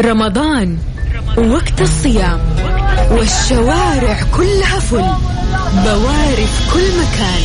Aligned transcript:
رمضان. 0.00 0.78
وقت 1.36 1.80
الصيام. 1.80 2.40
والشوارع 3.10 4.20
كلها 4.36 4.78
full. 4.78 5.04
بواري 5.84 6.46
في 6.46 6.72
كل 6.74 6.88
مكان. 6.98 7.42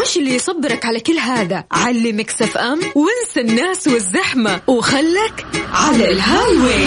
وش 0.00 0.16
اللي 0.16 0.34
يصبرك 0.34 0.84
على 0.84 1.00
كل 1.00 1.18
هذا؟ 1.18 1.64
على 1.72 2.12
Mix 2.12 2.56
FM 2.56 2.80
وانسى 2.94 3.40
الناس 3.40 3.86
والزحمة. 3.86 4.60
وخلك 4.66 5.46
على 5.72 6.12
ال 6.12 6.56
Highway 6.56 6.86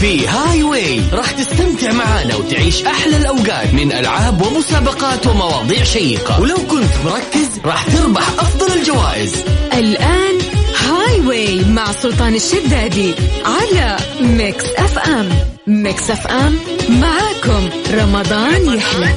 في 0.00 0.28
Highway 0.28 1.02
راح 1.12 1.30
تستمتع 1.30 1.92
معانا 1.92 2.36
وتعيش 2.36 2.82
أحلى 2.84 3.16
الأوقات 3.16 3.74
من 3.74 3.92
ألعاب 3.92 4.42
ومسابقات 4.46 5.26
ومواضيع 5.26 5.84
شيقة. 5.84 6.40
ولو 6.40 6.56
كنت 6.56 6.92
مركز 7.04 7.48
راح 7.64 7.86
تربح 7.86 8.28
أفضل 8.28 8.78
الجوائز. 8.78 9.34
الآن 9.72 10.38
Highway 10.40 11.64
مع 11.64 11.92
سلطان 11.92 12.34
الشدادي 12.34 13.14
على 13.44 13.96
Mix 14.20 14.64
FM 14.64 15.28
Mix 15.66 16.10
FM 16.10 16.58
معاكم. 16.88 17.68
رمضان 17.94 18.76
يحلى. 18.76 19.14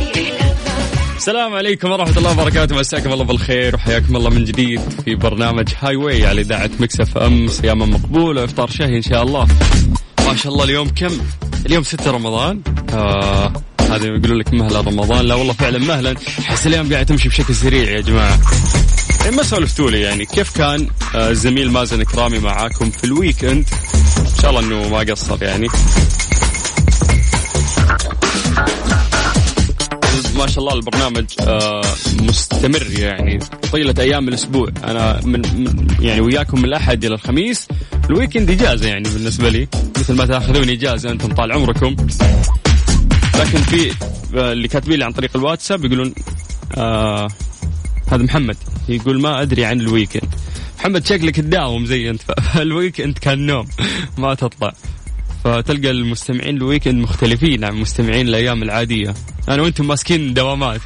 السلام 1.17 1.53
عليكم 1.53 1.91
ورحمة 1.91 2.17
الله 2.17 2.31
وبركاته. 2.31 2.75
مساكم 2.75 3.13
الله 3.13 3.23
بالخير 3.25 3.75
وحياكم 3.75 4.15
الله 4.15 4.29
من 4.29 4.45
جديد 4.45 4.81
في 5.05 5.15
برنامج 5.15 5.69
Highway 5.79 6.25
على 6.25 6.41
إذاعة 6.41 6.69
Mix 6.79 6.99
FM 7.01 7.47
صياما 7.47 7.85
مقبولة 7.85 8.41
وإفطار 8.41 8.69
شهي 8.69 8.97
إن 8.97 9.01
شاء 9.01 9.23
الله. 9.23 9.47
ما 10.27 10.35
شاء 10.35 10.53
الله 10.53 10.63
اليوم 10.63 10.89
كم؟ 10.89 11.17
اليوم 11.65 11.83
6 11.83 12.11
رمضان. 12.11 12.61
آه 12.93 13.53
هذا 13.81 14.05
يقولوا 14.05 14.39
لك 14.39 14.53
مهلا 14.53 14.79
رمضان. 14.79 15.25
لا 15.25 15.35
والله 15.35 15.53
فعلا 15.53 15.79
مهلا. 15.79 16.15
أحس 16.39 16.67
الأيام 16.67 16.93
قاعدة 16.93 17.07
تمشي 17.07 17.29
بشكل 17.29 17.55
سريع 17.55 17.91
يا 17.91 18.01
جماعة. 18.01 18.39
ما 19.31 19.43
سولفتوا 19.43 19.91
لي 19.91 20.01
يعني 20.01 20.25
كيف 20.25 20.57
كان 20.57 20.87
آه 21.15 21.29
الزميل 21.29 21.71
مازن 21.71 22.03
كرامي 22.03 22.39
معاكم 22.39 22.89
في 22.89 23.03
ال 23.03 23.45
weekend؟ 23.45 23.65
إن 24.17 24.41
شاء 24.41 24.49
الله 24.49 24.61
إنه 24.61 24.89
ما 24.89 24.99
قصر 24.99 25.43
يعني. 25.43 25.67
ما 30.37 30.47
شاء 30.47 30.59
الله 30.59 30.73
البرنامج 30.73 31.25
آه 31.39 31.81
مستمر 32.21 32.87
يعني 32.99 33.39
طيلة 33.71 33.95
أيام 33.99 34.27
الأسبوع. 34.27 34.69
أنا 34.83 35.21
من, 35.25 35.41
يعني 35.99 36.21
وياكم 36.21 36.59
من 36.59 36.65
الأحد 36.65 37.05
إلى 37.05 37.15
الخميس. 37.15 37.67
ال 38.09 38.14
weekend 38.14 38.49
إجازة 38.51 38.87
يعني 38.87 39.09
بالنسبة 39.09 39.49
لي. 39.49 39.67
مثل 39.99 40.13
ما 40.13 40.25
تاخذون 40.25 40.69
إجازة 40.69 41.09
أنتم 41.11 41.33
طال 41.33 41.51
عمركم. 41.51 41.95
لكن 43.39 43.61
في 43.61 43.91
آه 44.35 44.51
اللي 44.51 44.67
كاتبين 44.67 44.99
لي 44.99 45.05
عن 45.05 45.11
طريق 45.11 45.31
الواتساب 45.35 45.85
يقولون 45.85 46.13
آه 46.77 47.27
هذا 48.07 48.23
محمد 48.23 48.57
يقول 48.89 49.21
ما 49.21 49.41
أدري 49.41 49.65
عن 49.65 49.79
ال 49.79 49.85
weekend. 49.85 50.35
محمد 50.79 51.05
شكلك 51.05 51.35
تداوم 51.35 51.85
زي 51.85 52.09
أنت. 52.09 52.21
فال 52.53 52.68
weekend 52.68 53.17
كان 53.17 53.45
نوم 53.45 53.67
ما 54.17 54.33
تطلع. 54.33 54.73
فتلقى 55.43 55.91
المستمعين 55.91 56.57
ال 56.57 56.63
weekend 56.63 57.03
مختلفين 57.03 57.63
عن 57.63 57.75
مستمعين 57.75 58.27
الأيام 58.27 58.63
العادية. 58.63 59.13
أنا 59.49 59.61
وأنتم 59.61 59.87
ماسكين 59.87 60.33
دوامات. 60.33 60.81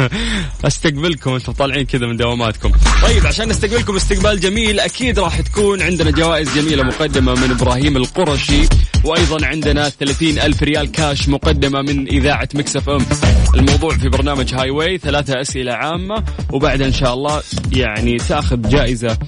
أستقبلكم 0.64 1.34
أنتم 1.34 1.52
طالعين 1.52 1.86
كذا 1.86 2.06
من 2.06 2.16
دواماتكم. 2.16 2.72
طيب 3.02 3.26
عشان 3.26 3.48
نستقبلكم 3.48 3.96
استقبال 3.96 4.40
جميل 4.40 4.80
أكيد 4.80 5.18
راح 5.18 5.40
تكون 5.40 5.82
عندنا 5.82 6.10
جوائز 6.10 6.54
جميلة 6.54 6.82
مقدمة 6.82 7.34
من 7.34 7.50
إبراهيم 7.50 7.96
القرشي 7.96 8.68
وأيضا 9.04 9.46
عندنا 9.46 9.88
30 9.88 10.28
ألف 10.28 10.62
ريال 10.62 10.92
كاش 10.92 11.28
مقدمة 11.28 11.82
من 11.82 12.08
إذاعة 12.08 12.48
Mix 12.54 12.88
FM. 12.88 13.06
الموضوع 13.54 13.96
في 13.96 14.08
برنامج 14.08 14.54
Highway 14.54 14.98
ثلاثة 14.98 15.40
أسئلة 15.40 15.72
عامة 15.72 16.24
وبعدها 16.52 16.86
إن 16.86 16.92
شاء 16.92 17.14
الله 17.14 17.42
يعني 17.72 18.16
تأخذ 18.16 18.68
جائزة 18.68 19.18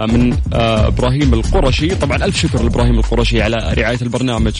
من 0.00 0.36
إبراهيم 0.52 1.34
القرشي. 1.34 1.88
طبعا 1.88 2.24
ألف 2.24 2.40
شكر 2.40 2.62
لإبراهيم 2.62 2.98
القرشي 2.98 3.42
على 3.42 3.74
رعاية 3.78 3.98
البرنامج. 4.02 4.56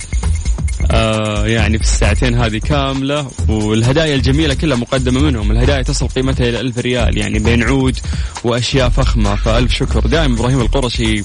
آه 0.90 1.46
يعني 1.46 1.78
في 1.78 1.84
الساعتين 1.84 2.34
هذه 2.34 2.58
كاملة 2.58 3.30
والهدايا 3.48 4.14
الجميلة 4.14 4.54
كلها 4.54 4.76
مقدمة 4.76 5.20
منهم. 5.20 5.50
الهدايا 5.50 5.82
تصل 5.82 6.08
قيمتها 6.08 6.48
إلى 6.48 6.60
ألف 6.60 6.78
ريال 6.78 7.18
يعني 7.18 7.38
بين 7.38 7.62
عود 7.62 7.98
وأشياء 8.44 8.88
فخمة 8.88 9.34
فألف 9.34 9.74
شكر. 9.74 10.06
دائما 10.06 10.34
إبراهيم 10.34 10.60
القرشي 10.60 11.24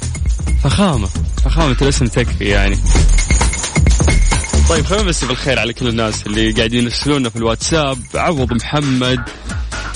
فخامة 0.63 1.07
فخامة 1.45 1.77
الاسم 1.81 2.05
تكفي 2.05 2.45
يعني. 2.45 2.77
طيب 4.69 4.85
خلينا 4.85 5.03
نمسي 5.03 5.25
بالخير 5.25 5.59
على 5.59 5.73
كل 5.73 5.87
الناس 5.87 6.27
اللي 6.27 6.51
قاعدين 6.51 6.83
يرسلونا 6.83 7.29
في 7.29 7.35
الواتساب. 7.35 7.97
عوض 8.15 8.53
محمد 8.53 9.21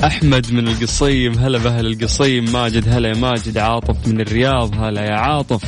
أحمد 0.04 0.52
من 0.52 0.68
القصيم 0.68 1.40
هلا 1.40 1.58
بأهل 1.58 1.86
القصيم. 1.86 2.52
ماجد 2.52 2.90
هلا 2.90 3.10
يا 3.10 3.16
ماجد. 3.16 3.58
عاطف 3.58 4.08
من 4.08 4.22
الرياض 4.22 4.76
هلا 4.76 5.02
يا 5.02 5.16
عاطف. 5.16 5.62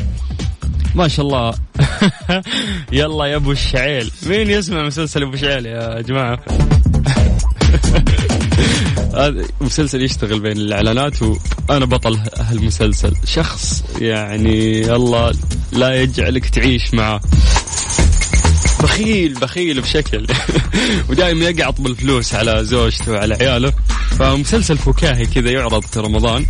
ما 0.95 1.07
شاء 1.07 1.25
الله 1.25 1.53
يلا 2.91 3.25
يا 3.25 3.35
ابو 3.35 3.51
الشعيل. 3.51 4.11
مين 4.25 4.49
يسمع 4.49 4.83
مسلسل 4.83 5.23
ابو 5.23 5.35
شعيل 5.35 5.65
يا 5.65 6.01
جماعة؟ 6.01 6.39
هذا 9.15 9.45
مسلسل 9.61 10.01
يشتغل 10.01 10.39
بين 10.39 10.57
الإعلانات 10.57 11.21
وأنا 11.21 11.85
بطل 11.85 12.19
هالمسلسل. 12.37 13.13
شخص 13.25 13.83
يعني 14.01 14.85
الله 14.95 15.33
لا 15.71 16.01
يجعلك 16.01 16.49
تعيش 16.49 16.93
معه. 16.93 17.21
بخيل 18.83 19.33
بخيل 19.33 19.81
بشكل. 19.81 20.27
ودائما 21.09 21.45
يقعط 21.49 21.81
بالفلوس 21.81 22.35
على 22.35 22.65
زوجته 22.65 23.11
وعلى 23.11 23.35
عياله. 23.35 23.73
فمسلسل 24.19 24.77
فكاهي 24.77 25.25
كذا 25.25 25.51
يعرض 25.51 25.83
في 25.83 25.99
رمضان 25.99 26.45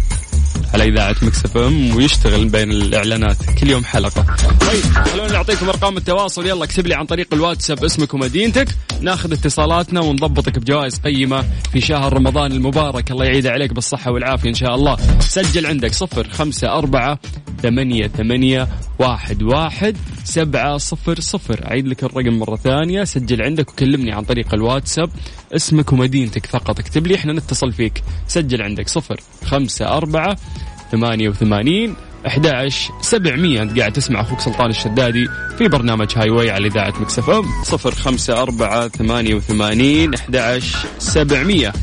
على 0.74 0.84
إذاعة 0.84 1.16
مكسف 1.22 1.58
ام 1.58 1.96
ويشتغل 1.96 2.50
بين 2.50 2.72
الإعلانات. 2.72 3.38
كل 3.60 3.70
يوم 3.70 3.86
حلقة. 3.86 4.26
طيب 4.70 4.84
خلونا 4.84 5.34
نعطيكم 5.34 5.70
أرقام 5.70 5.98
التواصل. 5.98 6.46
يلا 6.46 6.64
اكتب 6.64 6.88
لي 6.88 6.96
عن 6.96 7.06
طريق 7.06 7.34
الواتساب 7.34 7.84
اسمك 7.84 8.14
ومدينتك. 8.14 8.68
ناخذ 9.02 9.34
اتصالاتنا 9.34 10.02
ونضبطك 10.02 10.60
بجوائز 10.60 11.00
قيمة 11.00 11.46
في 11.72 11.82
شهر 11.82 12.14
رمضان 12.14 12.52
المبارك. 12.52 13.12
الله 13.12 13.26
يعيد 13.26 13.48
عليك 13.48 13.74
بالصحة 13.74 14.12
والعافية 14.12 14.50
إن 14.50 14.54
شاء 14.54 14.76
الله. 14.76 14.98
سجل 15.20 15.66
عندك 15.66 15.94
صفر 15.94 16.30
خمسة 16.30 16.78
أربعة 16.78 17.20
ثمانية 17.62 18.08
ثمانية 18.08 18.68
واحد 19.00 19.44
واحد 19.44 19.98
سبعة 20.24 20.78
صفر 20.78 21.20
صفر. 21.20 21.66
أعيد 21.66 21.88
لك 21.88 22.04
الرقم 22.04 22.40
مرة 22.40 22.56
ثانية. 22.56 23.04
سجل 23.04 23.42
عندك 23.42 23.70
وكلمني 23.70 24.12
عن 24.12 24.24
طريق 24.24 24.54
الواتساب. 24.54 25.10
اسمك 25.56 25.94
ومدينتك 25.94 26.46
فقط. 26.46 26.80
اكتب 26.80 27.08
لي 27.08 27.16
إحنا 27.16 27.34
نتصل 27.34 27.72
فيك. 27.72 28.04
سجل 28.28 28.62
عندك 28.62 28.88
صفر 28.88 29.20
خمسة 29.46 29.88
أربعة 29.98 30.38
ثمانية 30.92 31.30
وثمانين 31.30 31.96
11 32.28 32.92
700 33.02 33.62
انت 33.62 33.80
قاعد 33.80 33.94
تسمع 33.94 34.22
أخوك 34.22 34.40
سلطان 34.40 34.70
الشدادي 34.70 35.28
في 35.58 35.68
برنامج 35.68 36.08
Highway 36.18 36.52
على 36.52 36.68
إذاعة 36.68 36.94
Mix 37.02 37.30
FM. 37.30 37.46
054 37.64 38.90
88 38.90 40.14
11 40.14 40.78
700 41.00 41.74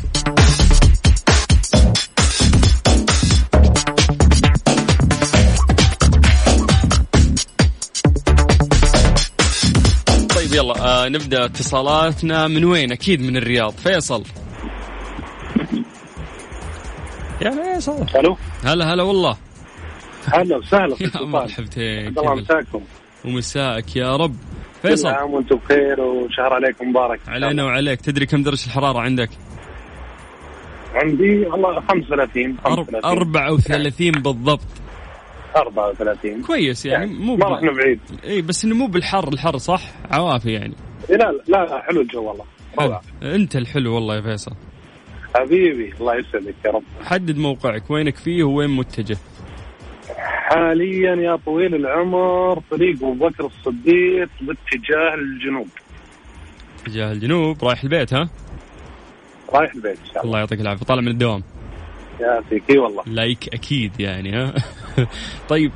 طيب 10.35 10.53
يلا 10.53 11.03
آه 11.05 11.09
نبدأ 11.09 11.45
اتصالاتنا. 11.45 12.47
من 12.47 12.65
وين؟ 12.65 12.91
أكيد 12.91 13.21
من 13.21 13.37
الرياض. 13.37 13.73
فيصل. 13.83 14.23
يا 17.41 17.51
فيصل. 17.51 18.05
ألو. 18.15 18.37
هلا 18.63 18.93
هلا 18.93 19.03
والله. 19.03 19.37
هلا 20.33 20.57
وسهلا 20.57 20.95
يا 21.01 21.21
مرحبتين 21.25 22.07
الله 22.07 22.35
مساكم 22.35 22.81
ومساك 23.25 23.95
يا 23.95 24.15
رب. 24.15 24.35
كل 24.83 24.89
فيصل. 24.89 25.07
عام 25.07 25.33
وأنتم 25.33 25.55
بخير 25.55 26.01
وشهر 26.01 26.53
عليكم 26.53 26.89
مبارك. 26.89 27.19
علينا 27.27 27.63
وعليك. 27.63 28.01
تدري 28.01 28.25
كم 28.25 28.43
درجة 28.43 28.65
الحرارة 28.65 28.99
عندك؟ 28.99 29.29
عندي 30.95 31.45
والله 31.45 31.79
35 31.81 32.57
أرب- 32.65 33.05
34 33.05 34.11
بالضبط. 34.11 34.59
34 35.55 36.41
كويس 36.41 36.85
يعني, 36.85 37.05
يعني 37.05 37.19
مو 37.25 37.35
ما 37.35 37.45
رحنا 37.45 37.71
بعيد 37.71 37.99
إي 38.23 38.41
بس 38.41 38.65
إنه 38.65 38.75
مو 38.75 38.87
بالحر 38.87 39.27
الحر 39.27 39.57
صح؟ 39.57 39.81
عوافي 40.11 40.51
يعني. 40.51 40.73
لا 41.09 41.15
لا 41.47 41.65
لا 41.65 41.81
حلو 41.81 42.01
الجو 42.01 42.23
والله. 42.23 42.45
روعة 42.79 43.01
أنت 43.23 43.55
الحلو 43.55 43.95
والله 43.95 44.15
يا 44.15 44.21
فيصل. 44.21 44.51
حبيبي 45.35 45.93
الله 46.01 46.15
يسعدك 46.15 46.55
يا 46.65 46.71
رب. 46.71 46.83
حدد 47.05 47.37
موقعك 47.37 47.91
وينك 47.91 48.15
فيه 48.15 48.43
وين 48.43 48.69
متجه؟ 48.69 49.17
حاليا 50.49 51.15
يا 51.15 51.35
طويل 51.45 51.75
العمر 51.75 52.59
طريق 52.71 52.95
أبو 52.95 53.13
بكر 53.13 53.45
الصديق 53.45 54.29
باتجاه 54.41 55.13
الجنوب. 55.15 55.67
اتجاه 56.81 57.11
الجنوب 57.11 57.63
رايح 57.63 57.83
البيت 57.83 58.13
ها؟ 58.13 58.29
رايح 59.53 59.73
البيت 59.75 59.99
إن 59.99 60.05
شاء 60.05 60.13
الله. 60.13 60.23
الله 60.23 60.39
يعطيك 60.39 60.61
العافية. 60.61 60.85
طالع 60.85 61.01
من 61.01 61.07
الدوام. 61.07 61.43
يعافيك 62.19 62.63
إي 62.69 62.77
والله. 62.77 63.03
like 63.07 63.53
أكيد 63.53 63.99
يعني 63.99 64.35
ها؟ 64.35 64.53
طيب. 65.49 65.71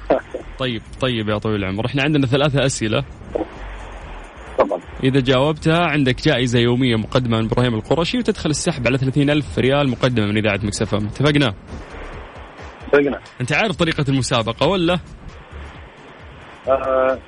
طيب 0.58 0.82
طيب 1.00 1.28
يا 1.28 1.38
طويل 1.38 1.56
العمر. 1.64 1.86
إحنا 1.86 2.02
عندنا 2.02 2.26
ثلاثة 2.26 2.66
أسئلة. 2.66 3.04
تفضل. 4.58 4.80
إذا 5.04 5.20
جاوبتها 5.20 5.86
عندك 5.86 6.22
جائزة 6.24 6.58
يومية 6.58 6.96
مقدمة 6.96 7.38
من 7.40 7.44
إبراهيم 7.44 7.74
القرشي 7.74 8.18
وتدخل 8.18 8.50
السحب 8.50 8.86
على 8.86 8.98
30 8.98 9.30
ألف 9.30 9.58
ريال 9.58 9.88
مقدمة 9.88 10.26
من 10.26 10.36
إذاعة 10.36 10.60
Mix 10.62 10.84
FM 10.84 10.98
اتفقنا؟ 10.98 11.54
صدقنا 12.92 13.20
أنت 13.40 13.52
عارف 13.52 13.76
طريقة 13.76 14.04
المسابقة 14.08 14.66
ولا؟ 14.66 14.98
آه 16.68 17.18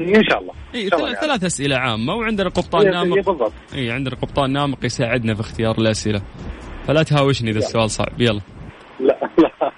إن 0.00 0.22
شاء 0.30 0.40
الله. 0.40 0.52
إي 0.74 0.80
الله 0.80 0.88
ثلاث 0.98 1.02
يعني. 1.14 1.26
ثلاث 1.26 1.44
أسئلة 1.44 1.76
عامه 1.76 2.14
وعندنا 2.14 2.48
قبطان 2.48 2.90
نامق؟ 2.90 3.14
بالضبط. 3.16 3.52
إي 3.74 3.90
عندنا 3.90 4.14
قبطان 4.14 4.52
نامق 4.52 4.84
يساعدنا 4.84 5.34
في 5.34 5.40
اختيار 5.40 5.78
الأسئلة. 5.78 6.22
فلا 6.86 7.02
تهاوشني 7.02 7.50
إذا 7.50 7.58
السؤال 7.58 7.90
صعب. 7.90 8.20
يلا. 8.20 8.40
لا 9.00 9.18
لا. 9.38 9.50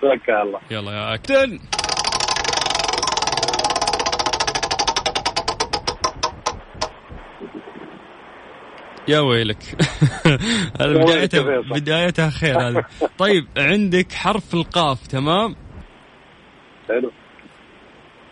توكل 0.00 0.32
الله. 0.32 0.60
يلا 0.70 0.92
يا 0.92 1.16
كابتن 1.16 1.58
يا 9.08 9.20
ويلك. 9.20 9.58
بدايتها. 10.80 11.60
بدايتها 11.60 12.30
خير 12.30 12.68
هذه. 12.68 12.84
طيب 13.18 13.46
عندك 13.56 14.12
حرف 14.12 14.54
القاف 14.54 15.06
تمام؟ 15.06 15.56
حلو. 16.88 17.10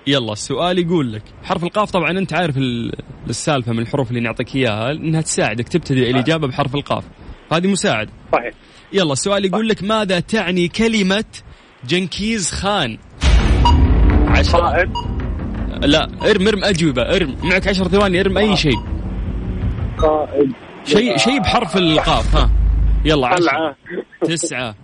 يلا 0.06 0.32
السؤال 0.32 0.78
يقول 0.78 1.12
لك 1.12 1.22
حرف 1.44 1.64
القاف 1.64 1.90
طبعا 1.90 2.10
أنت 2.10 2.32
عارف 2.32 2.56
ال- 2.56 2.92
السالفة 3.30 3.72
من 3.72 3.78
الحروف 3.78 4.08
اللي 4.10 4.20
نعطيك 4.20 4.56
إياها 4.56 4.90
إنها 4.92 5.20
تساعدك 5.20 5.68
تبتدئ 5.68 6.10
الاجابه 6.10 6.46
بحرف 6.48 6.74
القاف. 6.74 7.04
هذه 7.52 7.66
مساعدة. 7.66 8.10
صحيح. 8.32 8.52
يلا 8.92 9.12
السؤال 9.12 9.44
يقول 9.44 9.68
لك 9.68 9.82
ماذا 9.82 10.20
تعني 10.20 10.68
كلمة 10.68 11.24
جنكيز 11.84 12.50
خان؟ 12.50 12.98
عشرة. 14.26 14.92
لا 15.82 16.08
ارم 16.30 16.48
ارم 16.48 16.64
أجوبة 16.64 17.02
ارم. 17.02 17.36
معك 17.42 17.68
عشر 17.68 17.88
ثواني 17.88 18.20
ارم 18.20 18.38
أي 18.38 18.56
شيء. 18.56 18.78
صائب 20.02 20.52
شيء 20.84 21.16
شيء 21.16 21.40
بحرف 21.40 21.76
القاف 21.76 22.36
ها. 22.36 22.50
يلا 23.04 23.26
عشرة. 23.26 23.76
تسعة. 24.20 24.74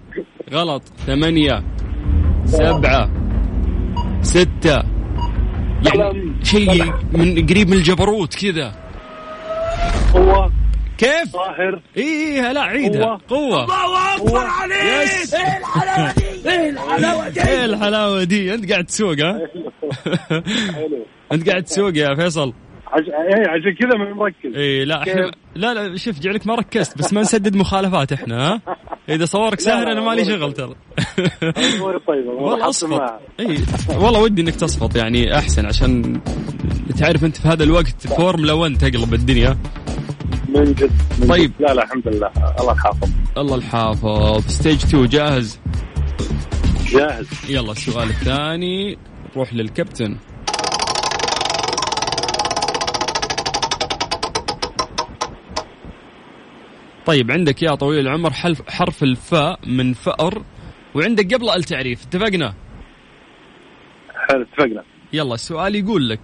غلط. 0.53 0.83
ثمانية. 1.07 1.63
سبعة. 2.45 3.11
ستة. 4.23 4.83
يعني. 5.95 6.33
شيء 6.43 6.85
من 7.13 7.47
قريب 7.47 7.69
من 7.71 7.77
الجبروت 7.77 8.35
كذا. 8.35 8.73
قوة. 10.15 10.53
كيف؟ 10.99 11.33
طاهر. 11.33 11.81
إي 11.97 12.03
إيه 12.03 12.53
لا 12.53 12.61
عيدها 12.63 13.19
قوة. 13.29 13.67
قوة. 13.67 14.43
يس. 15.03 15.35
إيه 15.35 15.59
الحلاوة 15.59 16.13
دي؟ 16.13 16.51
إيه 16.51 16.71
الحلاوة 16.71 17.29
دي؟ 17.29 17.41
إيه 17.49 17.65
الحلاوة 17.65 18.25
دي؟ 18.25 18.55
أنت 18.55 18.73
قاعد 18.73 18.85
تسوق 18.85 19.21
ها؟ 19.21 19.39
حلو. 20.75 21.07
أنت 21.33 21.51
قاعد 21.51 21.63
تسوق 21.63 21.97
يا 21.97 22.15
فيصل. 22.15 22.53
إيه 22.97 23.49
عشان 23.49 23.75
كذا 23.81 23.99
ما 23.99 24.15
مركز. 24.15 24.57
اي 24.57 24.85
لا 24.85 25.03
إحنا؟ 25.03 25.31
لا 25.55 25.75
لا 25.75 25.97
شوف 25.97 26.19
جعلك 26.21 26.47
ما 26.47 26.55
ركزت 26.55 26.99
بس 26.99 27.13
ما 27.13 27.21
نسدد 27.21 27.57
مخالفات 27.57 28.13
إحنا 28.13 28.49
ها؟ 28.49 28.61
إذا 29.09 29.25
صورك 29.25 29.61
سهل 29.61 29.89
أنا 29.89 30.01
مالي 30.01 30.25
شغل 30.25 30.53
ترى. 30.53 30.75
طيبه 32.07 32.31
والله 32.31 32.69
اصفط 32.69 33.01
اي 33.41 33.59
والله 33.89 34.21
ودي 34.21 34.43
إنك 34.43 34.55
تصفط 34.55 34.97
يعني 34.97 35.39
أحسن 35.39 35.67
عشان 35.67 36.21
تعرف 36.99 37.25
أنت 37.25 37.37
في 37.37 37.49
هذا 37.49 37.65
الوقت 37.65 38.07
فورمولا 38.07 38.53
1 38.53 38.79
تقلب 38.79 39.15
الدنيا. 39.15 39.59
من 40.49 40.65
جد 40.65 40.91
من 41.21 41.29
طيب. 41.29 41.53
لا 41.61 41.75
لا 41.75 41.85
الحمد 41.85 42.09
لله. 42.09 42.31
الله 42.61 42.73
يحافظ 42.73 43.09
الله 43.39 43.55
الحافظ. 43.55 44.47
ستيج 44.47 44.85
2 44.85 45.07
جاهز؟ 45.07 45.61
جاهز. 46.87 47.29
يلا 47.49 47.73
السؤال 47.73 48.09
الثاني. 48.09 48.99
نروح 49.37 49.55
للكابتن. 49.55 50.17
طيب 57.09 57.31
عندك 57.31 57.63
يا 57.63 57.75
طويل 57.75 58.01
العمر 58.01 58.31
حرف 58.31 58.71
حرف 58.71 59.03
الفاء 59.03 59.61
من 59.67 59.93
فأر 59.93 60.43
وعندك 60.95 61.35
قبله 61.35 61.57
التعريف 61.57 62.03
اتفقنا؟ 62.03 62.55
حلو 64.29 64.43
اتفقنا. 64.43 64.83
يلا 65.13 65.35
السؤال 65.35 65.75
يقول 65.75 66.09
لك. 66.09 66.21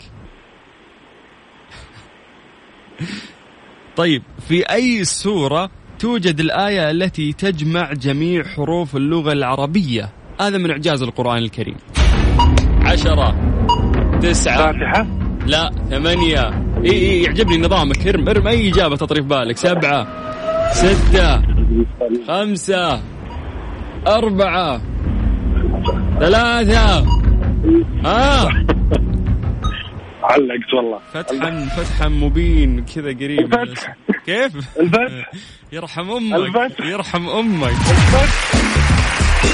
طيب 3.97 4.23
في 4.49 4.63
أي 4.63 5.05
سورة 5.05 5.71
توجد 5.99 6.41
الآية 6.41 6.91
التي 6.91 7.33
تجمع 7.33 7.93
جميع 7.93 8.43
حروف 8.45 8.97
اللغة 8.97 9.33
العربية؟ 9.33 10.13
هذا 10.41 10.59
من 10.59 10.71
إعجاز 10.71 11.03
القرآن 11.03 11.39
الكريم. 11.39 11.77
عشرة 12.81 13.35
تسعة 14.23 14.57
فاتحة؟ 14.57 15.07
لا 15.47 15.71
ثمانية. 15.91 16.49
إي 16.85 16.91
إي 16.91 17.23
يعجبني 17.23 17.59
نظامك 17.59 18.07
ارم 18.07 18.29
ارم 18.29 18.47
أي 18.47 18.69
إجابة 18.69 18.97
تطري 18.97 19.23
في 19.23 19.29
بالك؟ 19.29 19.57
سبعة. 19.57 20.24
ستة 20.75 21.43
خمسة 22.29 23.00
أربعة 24.06 24.81
ثلاثة. 26.21 27.06
ها؟ 28.05 28.49
علقت 30.23 30.75
والله. 30.75 30.99
فتحا 31.12 31.67
فتحا 31.76 32.09
مبين 32.09 32.85
كذا 32.85 33.09
قريب. 33.09 33.55
الفتح. 33.55 33.97
كيف؟ 34.26 34.79
الفتح 34.81 35.31
يرحم 35.73 36.11
أمك 36.11 36.56
الفتح. 36.56 36.87
يرحم 36.87 37.29
أمك. 37.29 37.73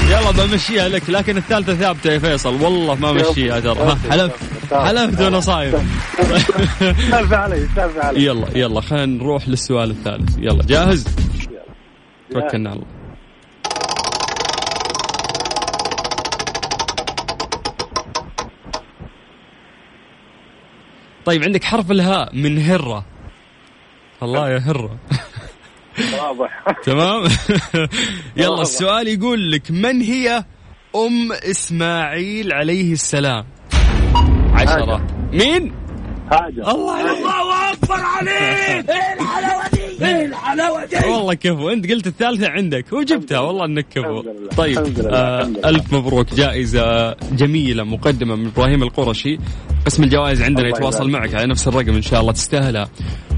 يلا 0.09 0.31
بمشيها 0.31 0.89
لك 0.89 1.09
لكن 1.09 1.37
الثالثة 1.37 1.75
ثابتة 1.75 2.11
يا 2.13 2.19
فيصل. 2.19 2.61
والله 2.63 2.95
ما 2.95 3.11
مشيها 3.11 3.59
ترى. 3.59 3.97
حلفت. 4.09 4.39
حلفت 4.73 5.21
وأنا 5.21 5.39
صايم. 5.39 5.71
سالفه 7.11 7.37
علي 7.37 7.67
سالفه 7.75 8.03
علي. 8.03 8.25
يلا 8.25 8.47
يلا 8.55 8.81
خلينا 8.81 9.05
نروح 9.05 9.47
للسؤال 9.47 9.91
الثالث. 9.91 10.37
يلا 10.37 10.63
جاهز؟ 10.65 11.07
توكلنا 12.31 12.69
على 12.69 12.79
الله. 12.79 13.01
طيب 21.25 21.43
عندك 21.43 21.63
حرف 21.63 21.91
الهاء 21.91 22.35
من 22.35 22.59
هرة. 22.59 23.05
الله 24.23 24.49
يا 24.49 24.57
هرة. 24.57 24.97
واضح. 25.99 26.63
تمام؟ 26.85 27.23
يلا 28.37 28.61
السؤال 28.61 29.07
يقول 29.07 29.51
لك 29.51 29.71
من 29.71 30.01
هي 30.01 30.45
أم 30.95 31.31
إسماعيل 31.31 32.53
عليه 32.53 32.93
السلام؟ 32.93 33.45
عشرة. 34.53 35.07
مين؟ 35.33 35.73
حاجة 36.31 36.71
الله 36.71 36.93
عليك! 36.93 37.25
والله 41.11 41.33
كفو 41.33 41.69
أنت 41.69 41.91
قلت 41.91 42.07
الثالثة 42.07 42.49
عندك 42.49 42.93
وجبتها. 42.93 43.39
والله 43.39 43.65
إنك 43.65 43.85
كفو. 43.89 44.19
الحمد 44.19 44.25
لله. 44.27 44.49
طيب. 44.57 45.07
آه. 45.07 45.41
ألف 45.65 45.93
مبروك. 45.93 46.33
جائزة 46.33 47.13
جميلة 47.13 47.83
مقدمة 47.83 48.35
من 48.35 48.47
إبراهيم 48.47 48.83
القرشي. 48.83 49.37
قسم 49.85 50.03
الجوائز 50.03 50.41
عندنا 50.41 50.65
الله 50.65 50.77
يتواصل 50.77 51.09
معك 51.09 51.33
على 51.35 51.47
نفس 51.47 51.67
الرقم 51.67 51.95
إن 51.95 52.01
شاء 52.01 52.21
الله 52.21 52.31
تستاهلها. 52.31 52.89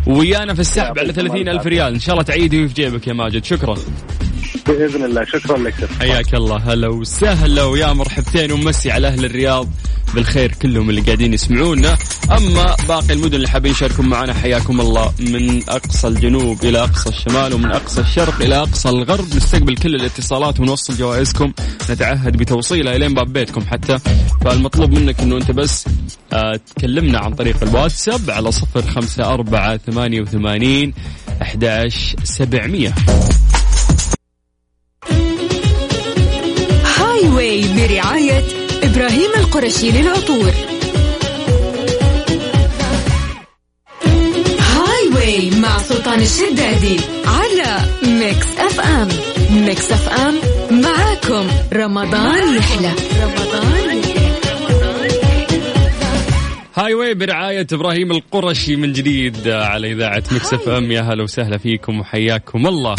ويانا 0.07 0.53
في 0.53 0.59
السحب 0.59 0.99
على 0.99 1.07
يعطيكم 1.07 1.27
30 1.27 1.49
ألف. 1.49 1.67
ريال. 1.67 1.93
إن 1.93 1.99
شاء 1.99 2.13
الله 2.15 2.23
تعيدي 2.23 2.67
في 2.67 2.73
جيبك 2.73 3.07
يا 3.07 3.13
ماجد. 3.13 3.43
شكرا. 3.43 3.75
بإذن 4.67 5.03
الله. 5.03 5.25
شكرا 5.25 5.57
لك. 5.57 5.73
حياك 5.99 6.33
الله. 6.33 6.57
هلا 6.57 6.87
وسهلا 6.87 7.63
ويا 7.63 7.93
مرحبتين 7.93 8.51
ومسي 8.51 8.91
على 8.91 9.07
أهل 9.07 9.25
الرياض. 9.25 9.69
بالخير 10.15 10.51
كلهم 10.61 10.89
اللي 10.89 11.01
قاعدين 11.01 11.33
يسمعونا. 11.33 11.97
أما 12.31 12.75
باقي 12.87 13.13
المدن 13.13 13.35
اللي 13.35 13.49
حابين 13.49 13.71
يشاركون 13.71 14.05
معنا 14.05 14.33
حياكم 14.33 14.81
الله. 14.81 15.13
من 15.19 15.69
أقصى 15.69 16.07
الجنوب 16.07 16.63
إلى 16.63 16.83
أقصى 16.83 17.09
الشمال 17.09 17.53
ومن 17.53 17.71
أقصى 17.71 18.01
الشرق 18.01 18.41
إلى 18.41 18.55
أقصى 18.55 18.89
الغرب. 18.89 19.35
نستقبل 19.35 19.77
كل 19.77 19.95
الاتصالات 19.95 20.59
ونوصل 20.59 20.97
جوائزكم. 20.97 21.53
نتعهد 21.89 22.37
بتوصيلها 22.37 22.95
إلين 22.95 23.13
باب 23.13 23.33
بيتكم 23.33 23.61
حتى. 23.61 23.99
فالمطلوب 24.45 24.91
منك 24.91 25.19
إنه 25.19 25.37
أنت 25.37 25.51
بس 25.51 25.85
آه 26.33 26.59
تكلمنا 26.75 27.19
عن 27.19 27.33
طريق 27.33 27.63
الواتساب 27.63 28.29
على 28.29 28.51
صفر 28.51 28.81
خمسة 28.81 29.33
أربعة 29.33 29.77
ثمانية 29.77 30.21
وثمانين 30.21 30.93
أحداش 31.41 32.15
سبعمية. 32.23 32.95
واي 37.33 37.61
برعاية 37.61 38.43
إبراهيم 38.83 39.29
القرشي 39.37 39.91
للعطور. 39.91 40.51
Highway 44.59 45.51
مع 45.59 45.77
سلطان 45.77 46.21
الشدادي 46.21 46.99
على 47.25 47.79
Mix 48.03 48.47
FM 48.59 49.07
Mix 49.51 49.91
FM 49.91 50.35
معاكم. 50.81 51.47
رمضان 51.73 52.57
يحلى. 52.57 52.91
رمضان 53.23 53.97
يحلى 53.97 54.33
Highway 56.75 57.13
برعاية 57.13 57.67
إبراهيم 57.73 58.11
القرشي 58.11 58.75
من 58.75 58.93
جديد 58.93 59.47
على 59.47 59.91
إذاعة 59.91 60.23
Mix 60.31 60.53
FM 60.53 60.91
يا 60.91 61.01
هلا 61.01 61.23
وسهلا 61.23 61.57
فيكم 61.57 61.99
وحياكم 61.99 62.67
الله. 62.67 62.95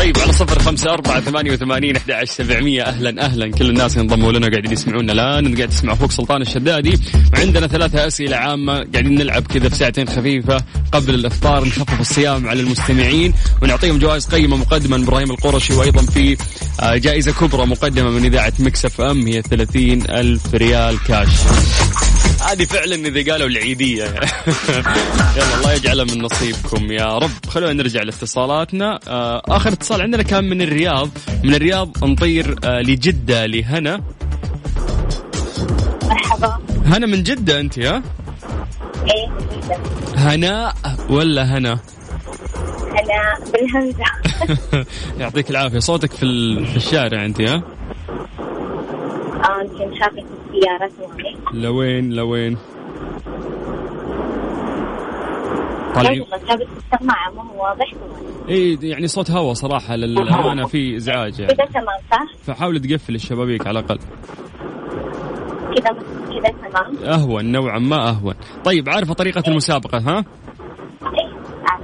طيب 0.00 0.18
على 0.18 0.32
صفر 0.32 0.58
خمسة 0.58 0.92
أربعة 0.92 1.20
ثمانية 1.20 1.52
وثمانين 1.52 1.96
أحد 1.96 2.10
عشر 2.10 2.32
سبعمية. 2.32 2.82
أهلا 2.82 3.24
أهلا. 3.24 3.50
كل 3.50 3.70
الناس 3.70 3.96
ينضموا 3.96 4.32
لنا 4.32 4.48
قاعدين 4.48 4.72
يسمعونا 4.72 5.12
الآن. 5.12 5.46
أنت 5.46 5.56
قاعد 5.56 5.68
تسمع 5.68 5.94
أخوك 5.94 6.10
سلطان 6.10 6.42
الشدادي. 6.42 7.00
وعندنا 7.34 7.66
ثلاثة 7.66 8.06
أسئلة 8.06 8.36
عامة. 8.36 8.72
قاعدين 8.72 9.14
نلعب 9.14 9.46
كذا 9.46 9.68
في 9.68 9.76
ساعتين 9.76 10.08
خفيفة 10.08 10.64
قبل 10.92 11.14
الإفطار 11.14 11.64
نخفف 11.64 12.00
الصيام 12.00 12.48
على 12.48 12.60
المستمعين 12.60 13.34
ونعطيهم 13.62 13.98
جوائز 13.98 14.26
قيمة 14.26 14.56
مقدمة 14.56 14.96
من 14.96 15.02
إبراهيم 15.02 15.30
القرشي 15.30 15.74
وأيضا 15.74 16.02
في 16.02 16.36
آه، 16.80 16.96
جائزة 16.96 17.32
كبرى 17.32 17.66
مقدمة 17.66 18.10
من 18.10 18.24
إذاعة 18.24 18.52
Mix 18.58 19.00
FM 19.00 19.26
هي 19.26 19.42
30 19.42 20.02
ألف 20.10 20.54
ريال 20.54 20.98
كاش. 21.08 21.28
هذه 22.40 22.64
فعلا 22.64 22.94
إذا 22.94 23.32
قالوا 23.32 23.48
العيدية. 23.48 24.04
يلا 25.36 25.54
الله 25.58 25.72
يجعلها 25.72 26.04
من 26.04 26.22
نصيبكم 26.22 26.92
يا 26.92 27.18
رب. 27.18 27.30
خلونا 27.48 27.72
نرجع 27.72 28.02
لاتصالاتنا. 28.02 28.98
آه، 29.08 29.42
آخر 29.48 29.72
اتصال 29.72 30.02
عندنا 30.02 30.22
كان 30.22 30.44
من 30.44 30.62
الرياض. 30.62 31.08
من 31.44 31.54
الرياض 31.54 32.04
نطير 32.04 32.56
آه، 32.64 32.80
لجدة 32.80 33.46
لهنا. 33.46 34.00
مرحبا. 36.02 36.58
هنا 36.84 37.06
من 37.06 37.22
جدة 37.22 37.60
أنت 37.60 37.78
ها؟ 37.78 38.02
إيه 39.06 39.28
هناء 40.16 40.74
ولا 41.10 41.58
هنا؟ 41.58 41.78
أنا 42.90 43.50
بالهمزة. 43.52 44.04
يعطيك 45.20 45.50
العافية. 45.50 45.78
صوتك 45.78 46.12
في 46.12 46.26
في 46.66 46.76
الشارع 46.76 47.24
أنت 47.24 47.40
ها؟ 47.40 47.62
آه 49.44 49.62
يمكن 49.62 49.98
شافت 49.98 50.24
السيارة 50.54 50.90
لوين 51.54 52.12
لوين؟ 52.12 52.56
أيوه 55.96 56.26
جابت 56.48 56.68
السماعة 56.92 57.30
ما 57.30 57.42
هو 57.42 57.62
واضح. 57.64 57.92
اي 58.48 58.78
يعني 58.82 59.06
صوت 59.06 59.30
هوا 59.30 59.54
صراحة 59.54 59.96
للأمانة 59.96 60.66
في 60.66 60.96
إزعاج 60.96 61.40
يعني. 61.40 61.54
كذا 61.54 61.66
تمام 61.66 61.86
صح؟ 62.12 62.24
فحاول 62.42 62.80
تقفل 62.80 63.14
الشبابيك 63.14 63.66
على 63.66 63.78
الأقل. 63.78 63.98
كذا 65.76 65.90
كذا 66.40 66.70
تمام. 66.70 67.12
أهون 67.12 67.52
نوعا 67.52 67.78
ما 67.78 68.08
أهون. 68.08 68.34
طيب 68.64 68.88
عارفة 68.88 69.14
طريقة 69.14 69.42
المسابقة 69.48 69.98
ها؟ 69.98 70.16
إيه 70.16 71.32
أعرف. 71.70 71.82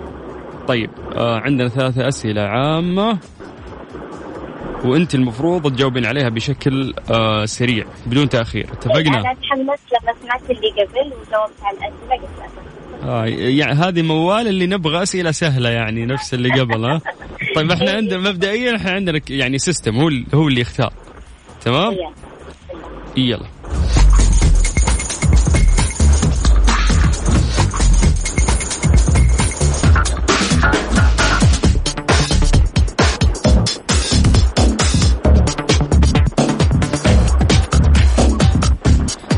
طيب 0.68 0.90
آه 1.16 1.40
عندنا 1.40 1.68
ثلاثة 1.68 2.08
أسئلة 2.08 2.42
عامة. 2.42 3.18
وأنت 4.84 5.14
المفروض 5.14 5.72
تجاوبين 5.74 6.06
عليها 6.06 6.28
بشكل 6.28 6.94
آه 7.10 7.44
سريع 7.44 7.84
بدون 8.06 8.28
تأخير 8.28 8.66
اتفقنا؟ 8.72 9.20
أنا 9.20 9.34
تحمست 9.34 9.82
لما 10.02 10.12
سمعت 10.22 10.50
اللي 10.50 10.70
قبل 10.70 11.12
وجاوبت 11.12 11.54
على 11.62 11.76
الأسئلة 11.76 12.26
قلت 12.26 13.04
آه 13.04 13.26
يعني 13.26 13.72
هذه 13.72 14.02
موال 14.02 14.48
اللي 14.48 14.66
نبغى 14.66 15.02
أسئلة 15.02 15.30
سهلة 15.30 15.68
يعني 15.68 16.06
نفس 16.06 16.34
اللي 16.34 16.60
قبل 16.60 16.84
ها؟ 16.84 17.00
طيب 17.56 17.70
إحنا 17.70 17.90
عندنا 17.90 18.30
مبدئيا 18.30 18.76
إحنا 18.76 18.90
عندنا 18.90 19.20
يعني 19.30 19.58
سيستم 19.58 19.96
هو 19.96 20.10
هو 20.34 20.48
اللي 20.48 20.60
يختار 20.60 20.92
تمام؟ 21.64 21.92
هي 21.92 22.10
يلا 23.16 23.46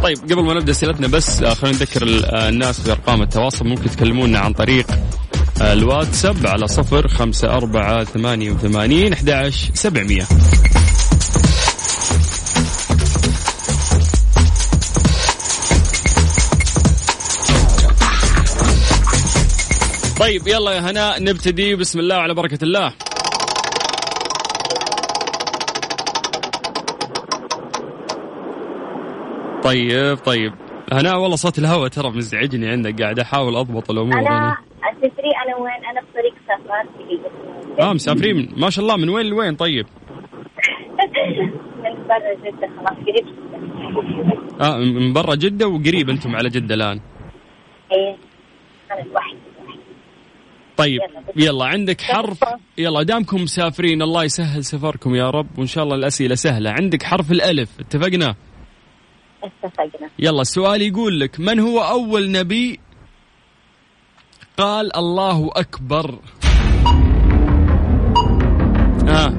طيب 0.08 0.18
قبل 0.18 0.42
ما 0.42 0.54
نبدأ 0.54 0.70
أسئلتنا 0.72 1.06
بس 1.06 1.42
آه، 1.42 1.54
خلينا 1.54 1.76
نذكر 1.76 2.22
آه، 2.24 2.48
الناس 2.48 2.80
بأرقام 2.80 3.22
التواصل. 3.22 3.68
ممكن 3.68 3.90
تكلمونا 3.90 4.38
عن 4.38 4.52
طريق 4.52 4.86
آه، 5.60 5.72
الواتساب 5.72 6.46
على 6.46 6.68
صفر 6.68 7.08
خمسة 7.08 7.48
أربعة 7.48 8.04
ثمانية 8.04 8.50
وثمانين 8.50 9.12
أحد 9.12 9.50
سبعمية. 9.74 10.26
طيب 20.20 20.48
يلا 20.48 20.72
يا 20.72 20.80
هناء 20.80 21.22
نبتدي. 21.22 21.74
بسم 21.74 21.98
الله 21.98 22.16
وعلى 22.16 22.34
بركة 22.34 22.64
الله. 22.64 23.07
طيب 29.62 30.16
طيب. 30.24 30.52
هناء 30.92 31.18
والله 31.20 31.36
صوت 31.36 31.58
الهواء 31.58 31.88
ترى 31.88 32.10
مزعجني 32.10 32.68
عندك 32.68 33.02
قاعد 33.02 33.18
أحاول 33.18 33.56
أضبط 33.56 33.90
الأمور 33.90 34.18
أنا 34.18 34.28
أنا. 34.28 34.56
تدري 34.98 35.30
أنا 35.46 35.56
وين؟ 35.56 35.84
أنا 35.90 36.00
بطريق 36.00 36.34
سفر. 36.44 36.82
في 37.76 37.82
آه 37.82 37.92
مسافرين. 37.92 38.54
ما 38.56 38.70
شاء 38.70 38.84
الله 38.84 38.96
من 38.96 39.08
وين 39.08 39.26
لوين؟ 39.26 39.56
طيب. 39.56 39.86
من 41.84 41.94
برا 42.08 42.34
جدة 42.34 42.68
خلاص 42.76 42.98
قريب 42.98 43.26
جدة. 43.26 44.66
آه 44.66 44.78
من 44.78 45.12
برا 45.12 45.34
جدة 45.34 45.68
وقريب 45.68 46.10
أنتم 46.10 46.36
على 46.36 46.48
جدة 46.48 46.74
الآن. 46.74 47.00
إيه. 47.92 48.16
أنا 48.92 49.02
الوحيد 49.02 49.38
طيب 50.76 51.00
يلا. 51.36 51.48
يلا 51.48 51.64
عندك 51.64 52.00
حرف. 52.00 52.40
يلا 52.78 53.02
دامكم 53.02 53.42
مسافرين 53.42 54.02
الله 54.02 54.24
يسهل 54.24 54.64
سفركم 54.64 55.14
يا 55.14 55.30
رب 55.30 55.58
وإن 55.58 55.66
شاء 55.66 55.84
الله 55.84 55.96
الأسئلة 55.96 56.34
سهلة. 56.34 56.70
عندك 56.70 57.02
حرف 57.02 57.32
الألف 57.32 57.80
اتفقنا؟ 57.80 58.34
اتفقنا. 59.44 60.10
يلا 60.18 60.40
السؤال 60.40 60.82
يقول 60.82 61.20
لك 61.20 61.40
من 61.40 61.60
هو 61.60 61.80
أول 61.80 62.30
نبي؟ 62.30 62.80
قال 64.56 64.96
الله 64.96 65.50
أكبر. 65.56 66.18
آه. 69.08 69.38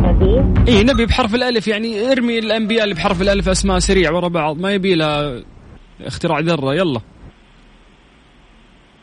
نبي؟ 0.00 0.70
اي 0.72 0.84
نبي 0.84 1.06
بحرف 1.06 1.34
الألف 1.34 1.68
يعني 1.68 2.12
ارمي 2.12 2.38
الأنبياء 2.38 2.84
اللي 2.84 2.94
بحرف 2.94 3.22
الألف 3.22 3.48
أسماء 3.48 3.78
سريع 3.78 4.10
ورا 4.12 4.28
بعض 4.28 4.58
ما 4.58 4.72
يبي 4.72 4.94
له 4.94 5.44
اختراع 6.00 6.38
ذرة. 6.38 6.74
يلا. 6.74 7.00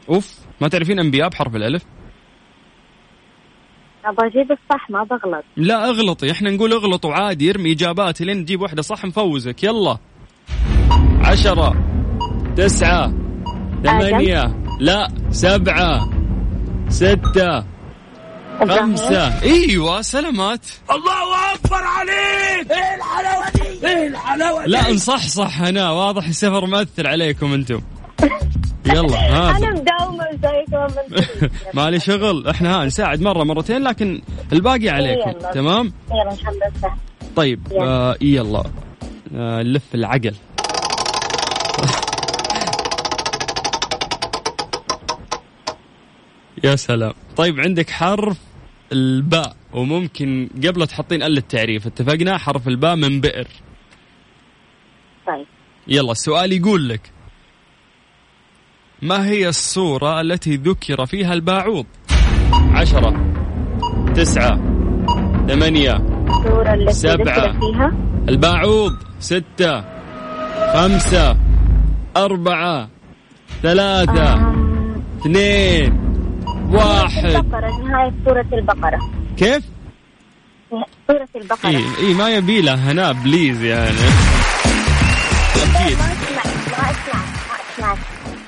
أوف 0.09 0.39
ما 0.61 0.67
تعرفين 0.67 0.99
أنبياء 0.99 1.29
بحرف 1.29 1.55
الألف؟ 1.55 1.85
أبغى 4.05 4.27
أجيب 4.27 4.51
الصح 4.51 4.89
ما 4.89 5.03
بغلط 5.03 5.43
لا 5.57 5.89
أغلطي 5.89 6.31
إحنا 6.31 6.49
نقول 6.49 6.73
أغلطوا 6.73 7.13
عادي 7.13 7.49
ارمي 7.49 7.71
إجابات 7.71 8.21
لين 8.21 8.45
تجيب 8.45 8.61
واحدة 8.61 8.81
صح 8.81 9.05
نفوزك 9.05 9.63
يلا. 9.63 9.97
عشرة 11.21 11.75
تسعة 12.57 13.13
ثمانية 13.83 14.55
لا 14.79 15.07
سبعة 15.29 16.09
ستة؟ 16.89 17.63
خمسة. 18.59 19.41
إيوه 19.43 20.01
سلامات. 20.01 20.65
لا 24.65 24.91
نصحصح 24.91 25.61
هنا 25.61 25.91
واضح 25.91 26.27
السفر 26.27 26.65
مأثر 26.65 27.07
عليكم 27.07 27.53
أنتم. 27.53 27.81
يلا 28.89 29.17
ها 29.35 29.57
أنا 29.57 29.69
مداومة 29.71 30.25
زيكم 30.31 30.95
مالي 31.73 31.99
شغل. 32.09 32.47
إحنا 32.47 32.81
ها 32.81 32.85
نساعد 32.85 33.21
مرة 33.21 33.43
مرتين 33.43 33.83
لكن 33.83 34.21
الباقي 34.53 34.89
عليكم. 34.89 35.29
يلا. 35.29 35.51
تمام؟ 35.51 35.93
يلا 36.11 36.31
ان 36.31 36.37
شاء 36.37 36.51
الله 36.51 36.71
سهل 36.81 36.91
طيب 37.35 37.59
يلا. 37.71 37.83
آه 37.83 38.15
يلا. 38.21 38.63
آه 39.35 39.63
نلف 39.63 39.95
العقل. 39.95 40.35
يا 46.63 46.75
سلام. 46.75 47.13
طيب 47.37 47.59
عندك 47.59 47.89
حرف 47.89 48.37
الباء 48.91 49.55
وممكن 49.73 50.49
قبل 50.67 50.87
تحطين 50.87 51.23
ال 51.23 51.37
التعريف 51.37 51.87
اتفقنا؟ 51.87 52.37
حرف 52.37 52.67
الباء 52.67 52.95
من 52.95 53.21
بئر. 53.21 53.47
طيب. 55.27 55.45
يلا 55.87 56.11
السؤال 56.11 56.53
يقول 56.53 56.89
لك. 56.89 57.01
ما 59.01 59.25
هي 59.27 59.47
الصورة 59.49 60.21
التي 60.21 60.55
ذكر 60.55 61.05
فيها 61.05 61.33
الباعوض؟ 61.33 61.85
عشرة 62.73 63.13
تسعة 64.15 64.55
ثمانية 65.47 65.97
سبعة. 66.89 67.13
ذكر 67.23 67.53
فيها؟ 67.59 67.91
الباعوض 68.29 68.91
ستة 69.19 69.83
خمسة 70.73 71.37
أربعة 72.17 72.89
ثلاثة 73.63 74.33
آم، 74.33 75.03
اثنين 75.21 75.99
واحد. 76.71 77.25
البقرة 77.25 77.81
نهاية 77.87 78.13
سورة 78.25 78.45
البقرة. 78.53 78.99
كيف؟ 79.37 79.63
سورة 81.07 81.27
البقرة. 81.35 81.69
اي 81.69 81.83
اي 82.07 82.13
ما 82.13 82.29
يبي 82.29 82.61
له 82.61 82.91
هنا 82.91 83.11
please 83.11 83.63
يعني. 83.63 83.97
أكيد. 85.75 85.97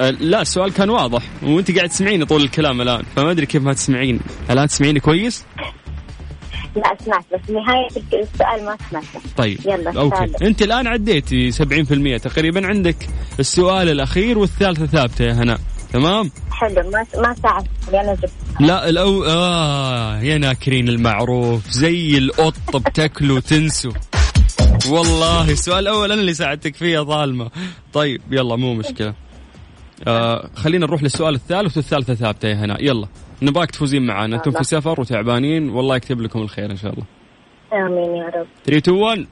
لا 0.09 0.41
السؤال 0.41 0.73
كان 0.73 0.89
واضح 0.89 1.23
وانت 1.43 1.71
قاعد 1.77 1.89
تسمعيني 1.89 2.25
طول 2.25 2.41
الكلام 2.43 2.81
الآن 2.81 3.03
فما 3.15 3.31
أدري 3.31 3.45
كيف 3.45 3.63
ما 3.63 3.73
تسمعين 3.73 4.19
الان 4.49 4.67
تسمعيني 4.67 4.99
كويس؟ 4.99 5.45
لا 6.75 6.97
سمعت 7.05 7.25
بس 7.33 7.49
نهاية 7.49 7.87
السؤال 8.23 8.65
ما 8.65 8.77
سمعته. 8.89 9.19
طيب 9.37 9.59
يلا، 9.65 9.99
okay. 9.99 10.45
أنت 10.47 10.61
الآن 10.61 10.87
عديتي 10.87 11.51
70% 11.51 12.17
تقريبا 12.17 12.67
عندك 12.67 12.95
السؤال 13.39 13.89
الأخير 13.89 14.37
والثالثة 14.37 14.85
ثابتة 14.85 15.25
يا 15.25 15.33
هنا 15.33 15.57
تمام؟ 15.93 16.31
حلو 16.51 16.89
ما 16.89 17.05
ما 17.17 17.35
ساعدتني 17.43 18.01
أنا 18.01 18.13
جبت 18.13 18.31
لا 18.59 18.89
الأو 18.89 19.23
آه 19.23 20.21
يا 20.21 20.37
ناكرين 20.37 20.89
المعروف 20.89 21.69
زي 21.69 22.17
القط 22.17 22.75
بتاكلوا 22.75 23.37
وتنسوا. 23.37 23.91
والله 24.89 25.51
السؤال 25.51 25.79
الأول 25.79 26.11
أنا 26.11 26.21
اللي 26.21 26.33
ساعدتك 26.33 26.75
فيه 26.75 26.93
يا 26.93 27.01
ظالمة. 27.01 27.51
طيب 27.93 28.21
يلا 28.31 28.55
مو 28.55 28.73
مشكلة. 28.73 29.13
آه 30.07 30.49
خلينا 30.55 30.85
نروح 30.85 31.03
للسؤال 31.03 31.35
الثالث 31.35 31.77
والثالثة 31.77 32.15
ثابتة 32.15 32.47
يا 32.47 32.53
هنا. 32.55 32.77
يلا 32.81 33.07
نبغاك 33.41 33.71
تفوزين 33.71 34.05
معانا 34.05 34.35
أنتم 34.35 34.51
في 34.51 34.63
سفر 34.63 35.01
وتعبانين 35.01 35.69
والله 35.69 35.95
يكتب 35.95 36.21
لكم 36.21 36.41
الخير 36.41 36.71
إن 36.71 36.77
شاء 36.77 36.93
الله. 36.93 37.05
آمين 37.73 38.15
يا 38.15 38.25
رب. 38.25 38.47
3 38.65 38.77
2 38.77 38.97
1 38.97 39.27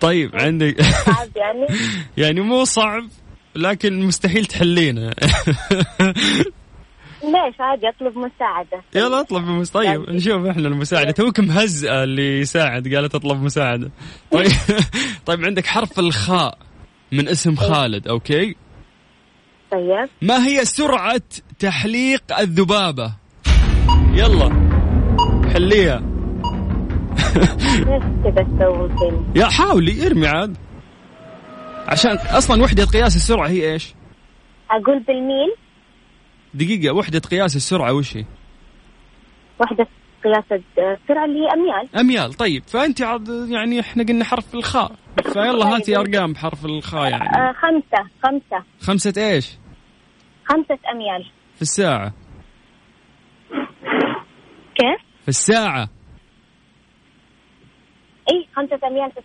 طيب 0.00 0.30
عندك 0.36 0.82
صعب 0.82 1.28
يعني؟ 1.36 1.66
يعني 2.24 2.40
مو 2.40 2.64
صعب 2.64 3.02
لكن 3.56 4.00
مستحيل 4.00 4.46
تحلينه 4.46 5.10
ليش 7.22 7.60
عادي 7.60 7.88
أطلب 7.88 8.18
مساعدة. 8.18 8.82
يلا 8.94 9.20
أطلب 9.20 9.44
بمس 9.44 9.70
طيب 9.70 10.10
نشوف 10.10 10.46
إحنا 10.46 10.68
المساعدة. 10.68 11.10
توك 11.10 11.40
مهزأة 11.40 12.04
اللي 12.04 12.40
يساعد 12.40 12.94
قالت 12.94 13.14
أطلب 13.14 13.42
مساعدة. 13.42 13.90
طيب. 14.30 14.46
طيب 15.26 15.44
عندك 15.44 15.66
حرف 15.66 15.98
الخاء 15.98 16.58
من 17.12 17.28
اسم 17.28 17.56
خالد 17.56 18.08
أوكي؟ 18.08 18.56
طيب. 19.72 20.08
ما 20.22 20.46
هي 20.46 20.64
سرعة 20.64 21.22
تحليق 21.58 22.38
الذبابة؟ 22.38 23.12
يلا 24.12 24.70
حليها. 25.54 26.02
يا 29.36 29.46
حاولي 29.46 30.06
ارمي 30.06 30.26
عاد. 30.26 30.56
عشان 31.88 32.10
أصلا 32.10 32.62
وحدة 32.62 32.84
قياس 32.84 33.16
السرعة 33.16 33.48
هي 33.48 33.72
إيش؟ 33.72 33.94
أقول 34.70 34.98
بالميل 34.98 35.54
دقيقة 36.54 36.94
وحدة 36.94 37.18
قياس 37.18 37.56
السرعة 37.56 37.92
وش 37.92 38.16
هي؟ 38.16 38.24
وحدة 39.60 39.86
قياس 40.24 40.44
السرعة 40.78 41.24
اللي 41.24 41.38
هي 41.38 41.48
أميال. 41.52 41.96
أميال 41.96 42.34
طيب. 42.34 42.62
فأنت 42.62 43.02
عاد 43.02 43.28
يعني 43.48 43.80
إحنا 43.80 44.04
قلنا 44.04 44.24
حرف 44.24 44.54
الخاء. 44.54 44.92
فيلا 45.32 45.76
هاتي 45.76 45.96
أرقام 45.96 46.32
بحرف 46.32 46.64
الخاء 46.64 47.10
يعني. 47.10 47.24
آه 47.24 47.52
خمسة 47.52 48.10
خمسة. 48.22 48.64
خمسة 48.80 49.12
إيش؟ 49.16 49.56
خمسة 50.44 50.78
أميال. 50.92 51.30
في 51.54 51.62
الساعة. 51.62 52.12
كيف؟ 54.74 55.00
في 55.22 55.28
الساعة. 55.28 55.88
اي 58.30 58.46
خمسة 58.56 58.86
أميال 58.86 59.12
في 59.12 59.18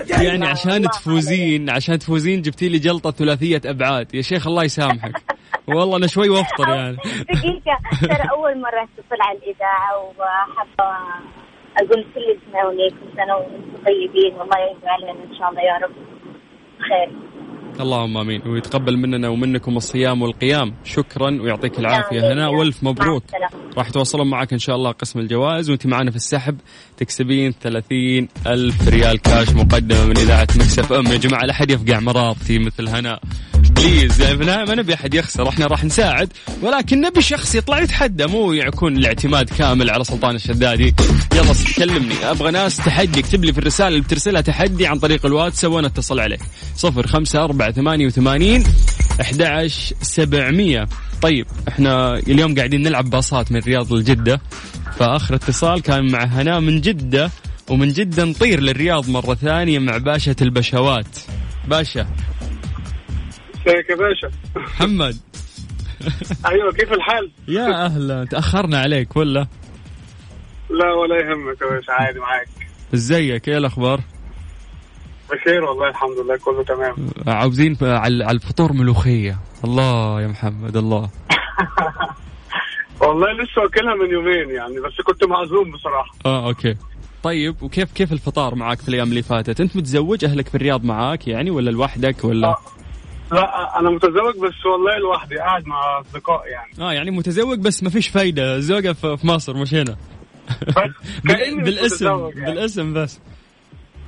الساعة 0.00 0.22
يعني 0.22 0.46
عشان 0.46 0.82
تفوزين 0.82 1.70
عشان 1.70 1.98
تفوزين 1.98 2.42
جبتي 2.42 2.68
لي 2.68 2.78
جلطة 2.78 3.10
ثلاثية 3.10 3.60
أبعاد. 3.66 4.14
يا 4.14 4.22
شيخ 4.22 4.46
الله 4.46 4.64
يسامحك. 4.64 5.12
والله 5.68 5.96
أنا 5.96 6.06
شوي 6.06 6.28
وأفطر 6.28 6.68
يعني. 6.68 6.96
دقيقة. 7.30 7.78
ترى 8.00 8.30
أول 8.30 8.60
مرة 8.60 8.82
أتصل 8.82 9.20
على 9.20 9.38
الإذاعة 9.38 10.12
وحابة 10.18 10.96
أقول 11.76 12.04
كل 12.14 12.38
سنة 12.52 12.66
وليكم 12.66 13.06
سنة 13.16 13.36
وأنتم 13.36 13.84
طيبين 13.86 14.34
والله 14.34 14.58
يرضى 14.58 14.88
علينا 14.88 15.24
إن 15.24 15.38
شاء 15.38 15.50
الله 15.50 15.62
يا 15.62 15.76
رب 15.76 15.94
خير. 16.78 17.35
اللهم 17.80 18.16
آمين. 18.16 18.42
ويتقبل 18.48 18.96
مننا 18.96 19.28
ومنكم 19.28 19.76
الصيام 19.76 20.22
والقيام. 20.22 20.74
شكرا 20.84 21.42
ويعطيك 21.42 21.78
العافية. 21.78 22.32
هنا 22.32 22.48
والف 22.48 22.84
مبروك. 22.84 23.22
راح 23.76 23.88
يتواصلون 23.88 24.30
معك 24.30 24.52
إن 24.52 24.58
شاء 24.58 24.76
الله 24.76 24.90
قسم 24.90 25.18
الجوائز. 25.20 25.70
وأنت 25.70 25.86
معنا 25.86 26.10
في 26.10 26.16
السحب. 26.16 26.58
تكسبين 26.98 27.54
30 27.62 28.28
ألف 28.46 28.88
ريال 28.88 29.18
كاش 29.18 29.48
مقدمة 29.48 30.04
من 30.04 30.16
إذاعة 30.18 30.48
Mix 30.56 30.92
FM. 30.92 31.06
يا 31.06 31.16
جماعة 31.16 31.44
لا 31.44 31.52
أحد 31.52 31.70
يفقع 31.70 32.00
مرارتي 32.00 32.58
مثل 32.58 32.88
هنا. 32.88 33.20
please 33.70 34.20
يعني 34.20 34.36
ما 34.36 34.64
ما 34.64 34.74
نبي 34.74 34.94
أحد 34.94 35.14
يخسر 35.14 35.48
إحنا 35.48 35.66
راح 35.66 35.84
نساعد 35.84 36.32
ولكن 36.62 37.00
نبي 37.00 37.22
شخص 37.22 37.54
يطلع 37.54 37.80
يتحدى 37.80 38.26
مو 38.26 38.52
يكون 38.52 38.96
الاعتماد 38.96 39.50
كامل 39.50 39.90
على 39.90 40.04
سلطان 40.04 40.34
الشدادي. 40.34 40.94
يلا 41.34 41.54
كلمني 41.76 42.14
أبغى 42.22 42.50
ناس 42.50 42.76
تحدي 42.76 43.20
اكتب 43.20 43.44
لي 43.44 43.52
في 43.52 43.58
الرسالة 43.58 43.88
اللي 43.88 44.00
بترسلها 44.00 44.40
تحدي 44.40 44.86
عن 44.86 44.98
طريق 44.98 45.26
الواتساب 45.26 45.72
وأنا 45.72 45.86
أتصل 45.86 46.20
عليك. 46.20 46.40
صفر 46.76 47.06
خمسة 47.06 47.44
أربعة 49.20 49.20
ثمانية 49.20 49.20
وثمانين 49.20 49.20
أحد 49.20 49.42
عشر 49.42 49.94
سبعمية. 50.02 50.88
طيب 51.22 51.46
إحنا 51.68 52.18
اليوم 52.18 52.54
قاعدين 52.54 52.82
نلعب 52.82 53.10
باصات 53.10 53.52
من 53.52 53.58
الرياض 53.58 53.92
لجدة. 53.92 54.40
فآخر 54.98 55.34
اتصال 55.34 55.82
كان 55.82 56.12
مع 56.12 56.24
هناء 56.24 56.60
من 56.60 56.80
جدة 56.80 57.30
ومن 57.70 57.88
جدة 57.88 58.24
نطير 58.24 58.60
للرياض 58.60 59.10
مرة 59.10 59.34
ثانية 59.34 59.78
مع 59.78 59.96
باشا 59.96 60.34
البشوات. 60.42 61.18
باشا. 61.68 62.06
ازيك 63.66 63.90
يا 63.90 63.96
باشا؟ 63.96 64.36
محمد. 64.56 65.16
أيوه 66.46 66.72
كيف 66.72 66.92
الحال؟ 66.92 67.30
يا 67.48 67.84
أهلا. 67.84 68.24
تأخرنا 68.24 68.78
عليك 68.78 69.16
ولا؟ 69.16 69.46
لا 70.70 70.92
ولا 70.92 71.16
يهمك 71.16 71.60
يا 71.62 71.66
باشا 71.76 71.92
عادي 71.92 72.18
معاك. 72.18 72.48
إزيك؟ 72.94 73.48
إيه 73.48 73.58
الأخبار؟ 73.58 74.00
بخير 75.32 75.64
والله 75.64 75.88
الحمد 75.88 76.18
لله 76.24 76.36
كله 76.36 76.64
تمام 76.64 76.94
عاوزين 77.26 77.76
على 77.82 78.30
الفطور 78.30 78.72
ملوخية 78.72 79.38
الله 79.64 80.22
يا 80.22 80.26
محمد 80.26 80.76
الله 80.76 81.10
والله 83.02 83.26
لسه 83.32 83.62
واكلها 83.62 83.94
من 83.94 84.10
يومين 84.10 84.50
يعني 84.50 84.80
بس 84.80 85.00
كنت 85.06 85.24
معزوم 85.24 85.70
بصراحة 85.70 86.14
آه 86.26 86.46
أوكي 86.48 86.76
طيب 87.22 87.62
وكيف 87.62 87.92
كيف 87.92 88.12
الفطار 88.12 88.54
معك 88.54 88.78
في 88.80 88.88
الأيام 88.88 89.08
اللي 89.08 89.22
فاتت؟ 89.22 89.60
أنت 89.60 89.76
متزوج 89.76 90.24
أهلك 90.24 90.48
في 90.48 90.54
الرياض 90.54 90.84
معاك 90.84 91.28
يعني 91.28 91.50
ولا 91.50 91.70
لوحدك 91.70 92.24
ولا؟ 92.24 92.48
آه. 92.48 92.56
لا 93.32 93.78
أنا 93.80 93.90
متزوج 93.90 94.34
بس 94.36 94.66
والله 94.66 94.98
لوحدي 94.98 95.36
قاعد 95.38 95.66
مع 95.66 96.00
اصدقائي 96.00 96.50
يعني 96.50 96.72
آه 96.80 96.92
يعني 96.92 97.10
متزوج 97.10 97.58
بس 97.58 97.82
ما 97.82 97.90
فيش 97.90 98.08
فايدة 98.08 98.58
زوجة 98.58 98.92
في 98.92 99.18
مصر 99.24 99.56
مش 99.56 99.74
هنا 99.74 99.96
بال- 101.24 101.62
بالاسم 101.64 102.06
يعني. 102.06 102.30
بالاسم 102.54 102.94
بس 102.94 103.20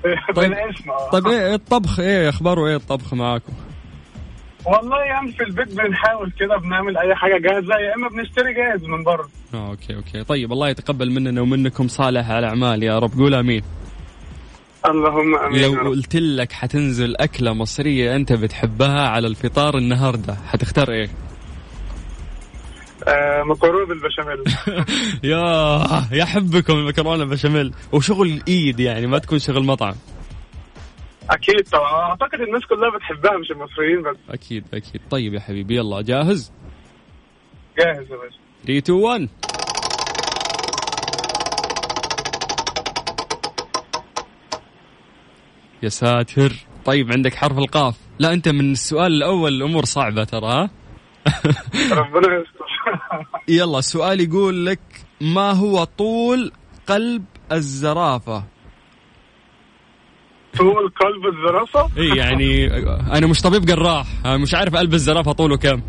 طيب. 0.37 0.53
آه. 0.53 1.11
طيب 1.13 1.27
إيه 1.27 1.55
الطبخ 1.55 2.01
إيه 2.01 2.29
أخباره 2.29 2.67
إيه 2.67 2.77
الطبخ 2.77 3.15
معاكم؟ 3.15 3.53
والله 4.67 4.99
يعني 5.01 5.33
في 5.33 5.43
البيت 5.45 5.75
بنحاول 5.75 6.33
كده 6.41 6.57
بنعمل 6.57 6.97
أي 6.99 7.15
حاجة 7.15 7.39
جاهزة 7.39 7.75
يا 7.75 7.95
إما 7.95 8.09
بنشتري 8.09 8.55
جاهز 8.55 8.85
من 8.85 9.05
بره 9.05 9.29
آه 9.55 9.71
okay 9.71 9.97
okay 9.97 10.25
طيب 10.25 10.53
الله 10.53 10.69
يتقبل 10.69 11.11
مننا 11.11 11.41
ومنكم 11.41 11.89
صالح 11.89 12.31
الأعمال 12.31 12.83
يا 12.83 12.99
رب 12.99 13.13
قول 13.19 13.35
آمين 13.35 13.63
اللهم 14.87 15.35
آمين 15.37 15.75
لو. 15.75 15.91
قلت 15.91 16.17
لك 16.17 16.53
حتنزل 16.53 17.17
أكلة 17.17 17.53
مصرية 17.53 18.17
أنت 18.17 18.33
بتحبها 18.33 19.09
على 19.09 19.27
الفطار 19.27 19.79
النهارده 19.79 20.35
حتختار 20.35 20.91
إيه؟ 20.93 21.09
آه 23.09 23.43
مكرونه 23.43 23.87
بالبشاميل 23.87 24.45
يا 25.33 25.43
يا 26.13 26.25
حبكم 26.25 26.73
المكرونة 26.73 27.25
بشاميل 27.25 27.75
وشغل 27.93 28.27
الإيد 28.27 28.81
يعني 28.81 29.07
ما 29.07 29.19
تكون 29.19 29.39
شغل 29.39 29.65
مطعم. 29.65 29.95
أكيد 31.31 31.69
طبعا. 31.73 31.93
أعتقد 32.11 32.41
الناس 32.41 32.63
كلها 32.67 32.91
بتحبها 32.97 33.39
مش 33.39 33.51
المصريين 33.51 34.03
بس. 34.03 34.17
أكيد 34.31 34.65
أكيد. 34.75 35.01
طيب 35.11 35.35
يا 35.35 35.41
حبيبي 35.41 35.77
يلا 35.77 36.03
جاهز؟ 36.03 36.53
جاهز 37.79 38.11
يا 38.11 38.17
باشا. 38.17 38.39
3 38.67 38.79
2 38.79 38.99
1 38.99 39.29
يا 45.83 45.89
ساتر. 45.89 46.53
طيب 46.85 47.13
عندك 47.13 47.35
حرف 47.35 47.59
القاف. 47.59 47.97
لا 48.19 48.33
أنت 48.33 48.49
من 48.49 48.73
السؤال 48.73 49.13
الأول. 49.13 49.53
الأمور 49.55 49.85
صعبة 49.85 50.25
ترى 50.25 50.47
ها؟ 50.47 50.71
ربنا 51.93 52.41
يستر. 52.41 52.68
يلا 53.49 53.79
السؤال 53.79 54.21
يقول 54.21 54.67
لك 54.67 54.81
ما 55.21 55.51
هو 55.53 55.85
طول 55.85 56.53
قلب 56.87 57.25
الزرافة؟ 57.53 58.45
طول 60.59 60.93
قلب 61.01 61.27
الزرافة؟ 61.35 62.01
إي 62.01 62.17
يعني 62.17 62.67
أنا 63.19 63.27
مش 63.27 63.41
طبيب 63.41 63.65
جراح 63.65 64.07
مش 64.27 64.55
عارف 64.55 64.77
قلب 64.77 64.95
الزرافة 64.95 65.33
طوله 65.33 65.57
كم 65.57 65.83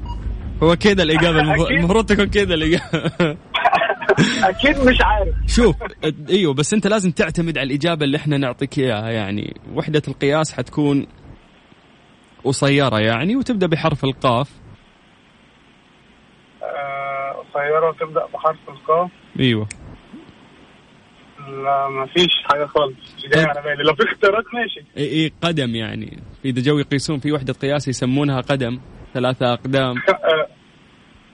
هو 0.63 0.75
كده 0.75 1.03
الإجابة 1.03 1.39
المفروض- 1.39 2.05
تكون 2.05 2.25
كده 2.27 2.55
الإجابة. 2.55 3.11
أكيد 4.43 4.77
مش 4.79 4.97
عارف. 5.01 5.35
شوف 5.47 5.75
إيوه 6.29 6.53
بس 6.53 6.73
أنت 6.73 6.87
لازم 6.87 7.11
تعتمد 7.11 7.57
على 7.57 7.67
الإجابة 7.67 8.05
اللي 8.05 8.17
إحنا 8.17 8.37
نعطيك 8.37 8.77
إياها. 8.79 9.09
يعني 9.09 9.57
وحدة 9.73 10.01
القياس 10.07 10.53
حتكون 10.53 11.07
قصيرة 12.43 12.99
يعني 12.99 13.35
وتبدأ 13.35 13.67
بحرف 13.67 14.03
القاف. 14.03 14.49
آه، 17.55 17.59
قصيره 17.59 17.89
وتبدا 17.89 18.25
بحرف 18.33 18.57
القاف. 18.69 19.11
أيوه. 19.39 19.67
لا 21.39 21.87
ما 21.89 22.05
فيش 22.05 22.29
حاجة 22.45 22.65
خالص. 22.65 22.95
مش 23.17 23.21
جاي 23.21 23.31
طيب. 23.45 23.47
على 23.49 23.61
بالي. 23.61 23.83
لو 23.83 23.95
في 23.95 24.03
اختيارات 24.03 24.43
ماشي. 24.53 24.79
إي 24.97 25.23
إي 25.23 25.31
قدم 25.41 25.75
يعني. 25.75 26.19
إذا 26.45 26.61
جو 26.61 26.79
يقيسون 26.79 27.19
في 27.19 27.31
وحدة 27.31 27.53
قياس 27.53 27.87
يسمونها 27.87 28.41
قدم. 28.41 28.79
ثلاثة 29.13 29.53
أقدام. 29.53 29.95
آه، 30.09 30.47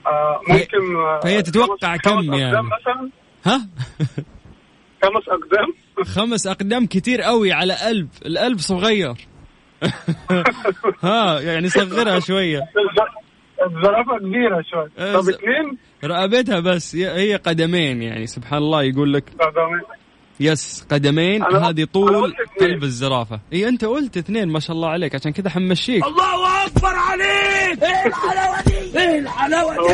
آه 0.08 0.40
ممكن 0.48 0.96
آه، 0.96 1.20
فهي 1.22 1.42
تتوقع 1.42 1.92
خمس- 1.96 2.00
كم 2.00 2.10
خمس 2.16 2.24
يعني؟ 2.40 2.44
أقدام 2.56 2.66
مثلا؟ 2.66 3.10
ها؟ 3.46 3.68
خمس 5.02 5.22
أقدام؟ 5.28 5.74
خمس 6.16 6.46
أقدام 6.46 6.86
كتير 6.86 7.22
قوي 7.22 7.52
على 7.52 7.74
ألف. 7.90 8.08
الألف 8.26 8.60
صغير. 8.60 9.14
ها 11.02 11.40
يعني 11.40 11.68
صغرها 11.68 12.16
الز- 12.16 12.26
الزرافة 13.66 14.18
كبيرة 14.18 14.62
شوي 14.70 14.88
آه، 14.98 15.12
طب 15.20 15.28
اثنين 15.28 15.78
رقبتها 16.04 16.60
بس. 16.60 16.96
هي 16.96 17.36
قدمين 17.36 18.02
يعني 18.02 18.26
سبحان 18.26 18.58
الله 18.58 18.82
يقول 18.82 19.12
لك 19.12 19.24
قدمين. 19.40 19.80
يس 20.40 20.86
قدمين. 20.90 21.42
هذه 21.42 21.84
طول. 21.84 22.34
قلب 22.60 22.82
الزرافة. 22.82 23.40
إي 23.52 23.68
أنت 23.68 23.84
قلت 23.84 24.16
اثنين 24.16 24.48
ما 24.48 24.60
شاء 24.60 24.76
الله 24.76 24.88
عليك. 24.88 25.14
عشان 25.14 25.32
كذا 25.32 25.50
حمشيك. 25.50 26.04
هو 26.04 26.10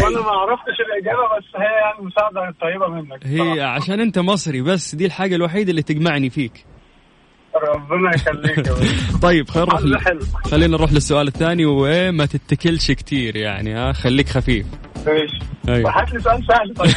أنا 0.08 0.20
ما 0.20 0.30
عرفتش 0.30 0.78
الإجابة 0.86 1.38
بس 1.38 1.44
هي 1.56 1.64
يعني 1.64 2.06
مساعدة 2.06 2.54
طيبة 2.60 2.88
منك. 2.88 3.26
هي. 3.26 3.60
عشان 3.60 4.00
أنت 4.00 4.18
مصري 4.18 4.62
بس 4.62 4.94
دي 4.94 5.06
الحاجة 5.06 5.34
الوحيدة 5.34 5.70
اللي 5.70 5.82
تجمعني 5.82 6.30
فيك. 6.30 6.64
ربنا 7.54 8.14
يخليك. 8.14 8.72
طيب 9.26 9.50
خلينا 9.50 9.80
نروح 9.80 10.02
خلينا 10.44 10.76
نروح 10.76 10.92
للسؤال 10.92 11.28
الثاني. 11.28 11.64
وما 11.66 12.26
تتكلش 12.26 12.90
كتير 12.90 13.36
يعني 13.36 13.74
ها؟ 13.74 13.92
خليك 13.92 14.28
خفيف. 14.28 14.66
ماشي 15.06 15.38
أيوة. 15.68 16.00
هات 16.00 16.12
لي 16.12 16.20
سؤال 16.20 16.44
سهل 16.48 16.74
طيب. 16.74 16.94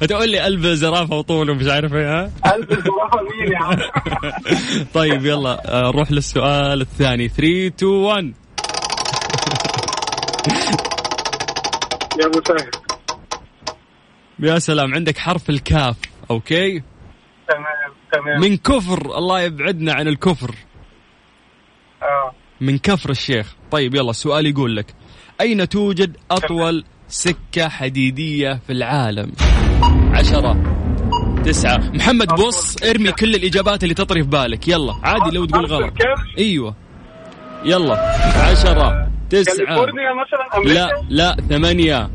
تقول 0.10 0.30
لي 0.30 0.38
قلب 0.40 0.66
زرافة 0.66 1.16
وطول 1.16 1.50
ومش 1.50 1.66
عارف 1.66 1.94
إيه 1.94 2.20
ها؟ 2.20 2.30
قلب 2.52 2.72
الزرافة 2.72 3.20
مين 3.22 3.52
يا 3.52 3.58
عم؟ 3.58 3.78
طيب 5.00 5.26
يلا 5.26 5.62
نروح 5.66 6.12
للسؤال 6.12 6.80
الثاني. 6.80 7.28
3 7.28 7.66
2 7.66 7.92
1 7.92 8.34
يا 12.20 12.26
مسهل 12.28 12.70
يا 14.38 14.58
سلام 14.58 14.94
عندك 14.94 15.18
حرف 15.18 15.50
الكاف 15.50 15.96
أوكي؟ 16.30 16.82
تمام 17.48 17.92
تمام. 18.12 18.40
من 18.40 18.56
كفر 18.56 19.18
الله 19.18 19.40
يبعدنا 19.40 19.92
عن 19.92 20.08
الكفر. 20.08 20.54
آه. 22.02 22.32
من 22.60 22.78
كفر 22.78 23.10
الشيخ. 23.10 23.54
طيب 23.70 23.94
يلا 23.94 24.10
السؤال 24.10 24.46
يقول 24.46 24.76
لك. 24.76 24.86
أين 25.40 25.68
توجد 25.68 26.16
أطول 26.30 26.84
سكة 27.08 27.68
حديدية 27.68 28.60
في 28.66 28.72
العالم. 28.72 29.32
عشرة 30.12 30.56
تسعة. 31.44 31.78
محمد 31.78 32.28
بص 32.28 32.82
ارمي 32.82 33.12
كل 33.12 33.34
الإجابات 33.34 33.82
اللي 33.82 33.94
تطري 33.94 34.22
في 34.22 34.28
بالك. 34.28 34.68
يلا. 34.68 34.94
عادي 35.02 35.36
لو 35.36 35.44
تقول 35.44 35.66
غلط؟ 35.66 35.92
أيوة. 36.38 36.74
يلا. 37.64 37.96
عشرة 38.50 39.10
تسعة. 39.30 39.86
لا 40.64 40.88
لا 41.08 41.36
ثمانية. 41.48 42.10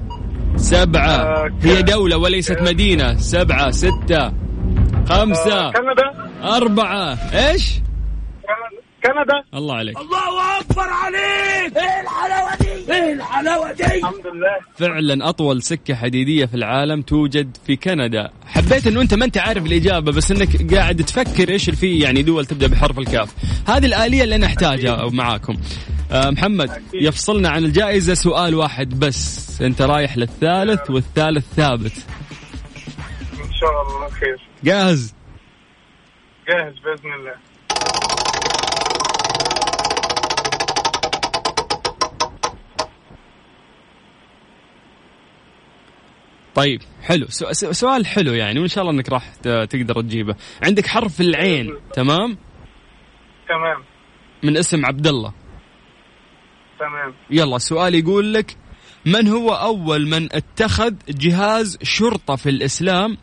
سبعة. 0.55 1.07
آه، 1.07 1.51
هي 1.63 1.81
دولة 1.81 2.17
وليست 2.17 2.61
مدينة. 2.61 3.17
سبعة 3.17 3.71
ستة. 3.71 4.33
خمسة. 5.09 5.59
آه، 5.59 6.57
أربعة. 6.57 7.17
إيش؟ 7.33 7.81
كندا- 9.03 9.23
كندا 9.23 9.43
الله 9.53 9.75
عليك. 9.75 9.97
الحمد 13.97 14.27
لله. 14.27 14.57
فعلا 14.75 15.29
أطول 15.29 15.63
سكة 15.63 15.95
حديدية 15.95 16.45
في 16.45 16.53
العالم 16.55 17.01
توجد 17.01 17.57
في 17.67 17.75
كندا. 17.75 18.29
حبيت 18.45 18.87
إنه 18.87 19.01
أنت 19.01 19.13
ما 19.13 19.25
أنت 19.25 19.37
عارف 19.37 19.65
الإجابة 19.65 20.11
بس 20.11 20.31
إنك 20.31 20.73
قاعد 20.73 21.03
تفكر 21.03 21.49
إيش 21.49 21.69
اللي 21.69 21.77
فيه 21.79 22.03
يعني 22.03 22.21
دول 22.21 22.45
تبدأ 22.45 22.67
بحرف 22.67 22.99
الكاف. 22.99 23.33
هذه 23.69 23.85
الآلية 23.85 24.23
اللي 24.23 24.35
أنا 24.35 24.45
أحتاجها 24.45 25.09
معاكم. 25.09 25.57
آه 26.11 26.29
محمد 26.29 26.83
يفصلنا 26.93 27.49
عن 27.49 27.65
الجائزة. 27.65 28.13
سؤال 28.13 28.55
واحد 28.55 28.99
بس. 28.99 29.61
أنت 29.61 29.81
رايح 29.81 30.17
للثالث 30.17 30.89
والثالث 30.89 31.45
ثابت. 31.55 32.05
إن 33.33 33.53
شاء 33.53 33.81
الله 33.81 34.09
خير. 34.09 34.41
جاهز؟ 34.63 35.13
جاهز 36.49 36.73
بإذن 36.73 37.13
الله. 37.19 37.50
طيب 46.55 46.81
حلو. 47.01 47.25
سؤال 47.71 48.05
حلو 48.05 48.33
يعني 48.33 48.59
وإن 48.59 48.67
شاء 48.67 48.83
الله 48.83 48.93
إنك 48.95 49.09
راح 49.09 49.35
تقدر 49.43 50.01
تجيبه. 50.01 50.35
عندك 50.63 50.87
حرف 50.87 51.21
العين 51.21 51.73
تمام؟ 51.93 52.37
تمام. 53.49 53.83
من 54.43 54.57
اسم 54.57 54.85
عبد 54.85 55.07
الله 55.07 55.33
تمام. 56.79 57.13
يلا 57.29 57.55
السؤال 57.55 57.95
يقول 57.95 58.33
لك 58.33 58.57
من 59.05 59.27
هو 59.27 59.49
أول 59.49 60.07
من 60.07 60.35
اتخذ 60.35 60.93
جهاز 61.09 61.77
شرطة 61.83 62.35
في 62.35 62.49
الإسلام 62.49 63.17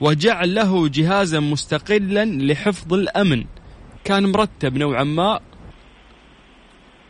وجعل 0.00 0.54
له 0.54 0.88
جهازا 0.88 1.40
مستقلا 1.40 2.24
لحفظ 2.24 2.94
الأمن؟ 2.94 3.44
كان 4.04 4.32
مرتب 4.32 4.76
نوعا 4.76 5.04
ما 5.04 5.40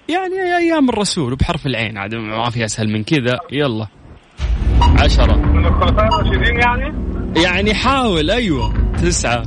يعني 0.09 0.57
أيام 0.57 0.89
الرسول 0.89 1.33
وبحرف 1.33 1.67
العين 1.67 1.99
عاد 1.99 2.15
ما 2.15 2.51
في 2.51 2.65
أسهل 2.65 2.89
من 2.89 3.05
كذا. 3.05 3.39
يلا. 3.53 3.87
عشرة. 4.99 5.37
من 5.37 5.67
الخلفاء 5.67 6.05
الراشدين 6.09 6.61
يعني؟ 6.61 6.95
يعني 7.43 7.75
حاول 7.75 8.31
أيوة. 8.31 8.93
تسعة. 9.03 9.43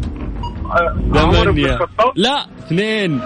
ثمانية 1.14 1.66
الخطاب؟ 1.66 2.12
لا 2.16 2.48
اثنين. 2.60 3.20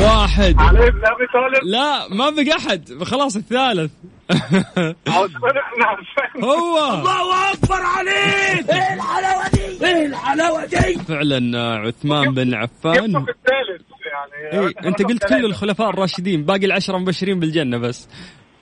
واحد. 0.00 0.54
علي 0.58 0.90
بن 0.90 1.00
أبي 1.06 1.26
طالب؟ 1.32 1.64
لا 1.64 2.08
ما 2.14 2.30
بقى 2.30 2.56
أحد. 2.56 3.02
خلاص 3.02 3.36
الثالث. 3.36 3.90
عثمان 4.30 5.52
بن 5.76 5.82
عفان 5.82 6.44
هو. 6.44 6.78
الله 6.94 7.52
أكبر 7.52 7.82
عليك! 7.82 8.70
إيه 8.70 8.94
الحلاوة 8.94 9.48
دي؟ 9.52 9.86
إيه 9.86 10.06
الحلاوة 10.06 10.64
دي؟ 10.64 10.98
فعلا 10.98 11.58
آه، 11.58 11.78
عثمان 11.78 12.34
بن 12.34 12.54
عفان. 12.54 12.94
يعني. 13.12 14.66
اي 14.66 14.74
أنت 14.84 15.02
قلت 15.02 15.24
كل 15.24 15.44
الخلفاء 15.44 15.90
الراشدين. 15.90 16.42
باقي 16.44 16.66
العشرة 16.66 16.98
مبشرين 16.98 17.40
بالجنة 17.40 17.78
بس. 17.78 18.08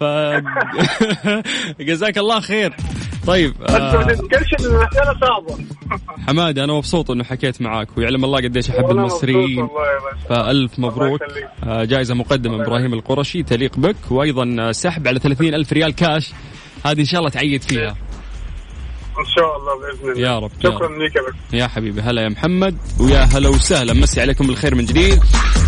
ف 0.00 0.04
جزاك 1.88 2.18
الله 2.18 2.40
خير. 2.40 2.74
طيب 3.26 3.54
آه 3.62 4.02
ان 4.02 4.18
حمادة 6.26 6.64
أنا 6.64 6.72
مبسوط 6.72 7.10
إنه 7.10 7.24
حكيت 7.24 7.62
معاك 7.62 7.88
ويعلم 7.98 8.24
الله 8.24 8.38
قديش 8.38 8.70
أحب 8.70 8.90
المصريين. 8.90 9.68
فألف 10.28 10.78
مبروك. 10.78 11.20
آه، 11.64 11.84
جائزة 11.84 12.14
مقدمة 12.14 12.56
من 12.56 12.60
إبراهيم 12.60 12.94
القرشي 12.94 13.42
تليق 13.42 13.78
بك 13.78 13.96
وأيضا 14.10 14.56
آه، 14.60 14.72
سحب 14.72 15.08
على 15.08 15.18
30 15.18 15.54
ألف 15.54 15.72
ريال 15.72 15.94
كاش. 15.94 16.32
هذه 16.84 17.00
إن 17.00 17.04
شاء 17.04 17.20
الله 17.20 17.30
تعيد 17.30 17.62
فيها. 17.62 17.96
إن 19.18 19.24
شاء 19.36 19.56
الله 19.56 19.72
بإذن 19.78 20.12
الله. 20.12 20.28
يا 20.28 20.38
رب، 20.38 20.50
شكرا. 20.62 20.88
لك. 20.88 21.34
يا 21.52 21.66
حبيبي 21.66 22.00
هلا 22.00 22.22
يا 22.22 22.28
محمد 22.28 22.76
ويا 23.00 23.20
هلا 23.20 23.48
وسهلا. 23.48 23.92
مسي 23.92 24.20
عليكم 24.20 24.46
بالخير 24.46 24.74
من 24.74 24.84
جديد. 24.84 25.20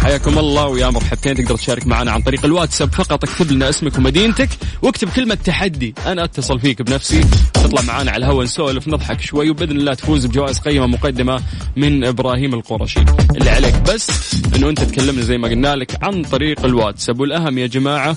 حياكم 0.02 0.38
الله 0.38 0.66
ويا 0.66 0.90
مرحبتين 0.90 1.34
تقدر 1.34 1.56
تشارك 1.56 1.86
معنا 1.86 2.10
عن 2.10 2.22
طريق 2.22 2.44
الواتساب؟ 2.44 2.92
فقط 2.92 3.24
اكتب 3.24 3.52
لنا 3.52 3.68
اسمك 3.68 3.98
ومدينتك 3.98 4.48
واكتب 4.82 5.08
كلمة 5.08 5.34
تحدي. 5.34 5.94
أنا 6.06 6.24
أتصل 6.24 6.60
فيك 6.60 6.82
بنفسي. 6.82 7.20
تطلع 7.54 7.82
معنا 7.82 8.10
على 8.10 8.26
الهواء 8.26 8.44
نسولف 8.44 8.88
نضحك 8.88 9.20
شوي 9.20 9.50
وبإذن 9.50 9.76
الله 9.76 9.94
تفوز 9.94 10.26
بجوائز 10.26 10.58
قيمة 10.58 10.86
مقدمة 10.86 11.42
من 11.76 12.04
إبراهيم 12.04 12.54
القرشي. 12.54 13.00
اللي 13.36 13.50
عليك 13.50 13.74
بس 13.74 14.34
إنه 14.56 14.68
أنت 14.68 14.82
تكلمنا 14.82 15.22
زي 15.22 15.38
ما 15.38 15.48
قلنا 15.48 15.76
لك 15.76 16.04
عن 16.04 16.22
طريق 16.22 16.64
الواتساب. 16.64 17.20
والأهم 17.20 17.58
يا 17.58 17.66
جماعة 17.66 18.16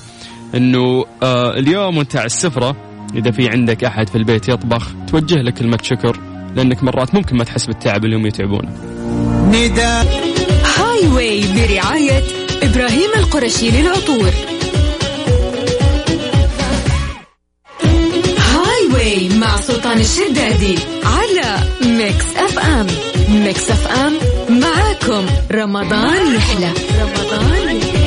إنه 0.56 1.06
آه 1.24 1.54
اليوم 1.54 1.98
وانت 1.98 2.16
على 2.16 2.26
السفرة 2.26 2.91
إذا 3.16 3.32
في 3.32 3.50
عندك 3.50 3.84
أحد 3.84 4.10
في 4.10 4.16
البيت 4.16 4.50
يطبخ 4.50 4.88
توجه 5.08 5.36
له 5.36 5.52
كلمة 5.52 5.80
شكر 5.82 6.20
لأنك 6.56 6.84
مرات 6.84 7.16
ممكن 7.16 7.38
ما 7.38 7.44
تحس 7.44 7.66
بالتعب 7.66 8.06
اللي 8.06 8.16
هم 8.16 8.26
يتعبونه 8.26 8.70
هاي 10.78 11.08
واي 11.08 11.44
برعاية 11.56 12.24
إبراهيم 12.64 13.10
القرشي 13.18 13.72
للعطور. 13.72 14.32
Highway 18.38 19.30
مع 19.30 19.58
سلطان 19.58 20.00
الشدادي 20.00 20.76
على 21.04 21.60
Mix 21.86 22.26
FM. 22.38 22.88
Mix 23.30 23.72
FM 23.72 24.14
معاكم. 24.50 25.26
رمضان 25.52 26.36
يحلى. 26.36 26.72
رمضان 27.02 27.78
يحلى. 27.78 28.01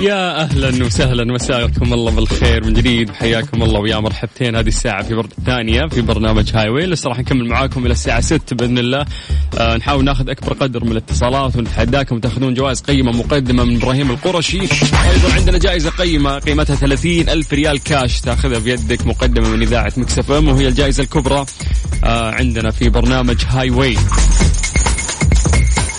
يا 0.00 0.42
أهلا 0.42 0.84
وسهلا 0.84 1.24
مساكم 1.32 1.92
الله 1.94 2.10
بالخير 2.10 2.64
من 2.64 2.72
جديد. 2.72 3.10
حياكم 3.10 3.62
الله 3.62 3.80
ويا 3.80 3.96
مرحبتين. 4.00 4.56
هذه 4.56 4.68
الساعة 4.68 5.02
في 5.02 5.14
بر... 5.14 5.24
الثانية 5.38 5.86
في 5.86 6.00
برنامج 6.00 6.50
Highway 6.54 6.86
لسه 6.86 7.08
راح 7.08 7.18
نكمل 7.18 7.48
معاكم 7.48 7.86
إلى 7.86 7.92
الساعة 7.92 8.20
6 8.20 8.56
بإذن 8.56 8.78
الله. 8.78 9.04
آه 9.58 9.76
نحاول 9.76 10.04
ناخذ 10.04 10.30
أكبر 10.30 10.52
قدر 10.52 10.84
من 10.84 10.92
الاتصالات 10.92 11.56
ونتحداكم 11.56 12.18
تاخذون 12.18 12.54
جوائز 12.54 12.80
قيمة 12.80 13.12
مقدمة 13.12 13.64
من 13.64 13.76
إبراهيم 13.76 14.10
القرشي. 14.10 14.60
أيضا 14.60 15.32
عندنا 15.36 15.58
جائزة 15.58 15.90
قيمة 15.90 16.38
قيمتها 16.38 16.76
30 16.76 17.12
ألف 17.28 17.52
ريال 17.52 17.82
كاش 17.82 18.20
تأخذها 18.20 18.58
بيدك 18.58 19.06
مقدمة 19.06 19.48
من 19.48 19.62
إذاعة 19.62 19.92
Mix 19.96 20.30
FM 20.30 20.48
وهي 20.48 20.68
الجائزة 20.68 21.02
الكبرى 21.02 21.44
آه 22.04 22.30
عندنا 22.30 22.70
في 22.70 22.88
برنامج 22.88 23.36
هاي 23.48 23.70
واي 23.70 23.96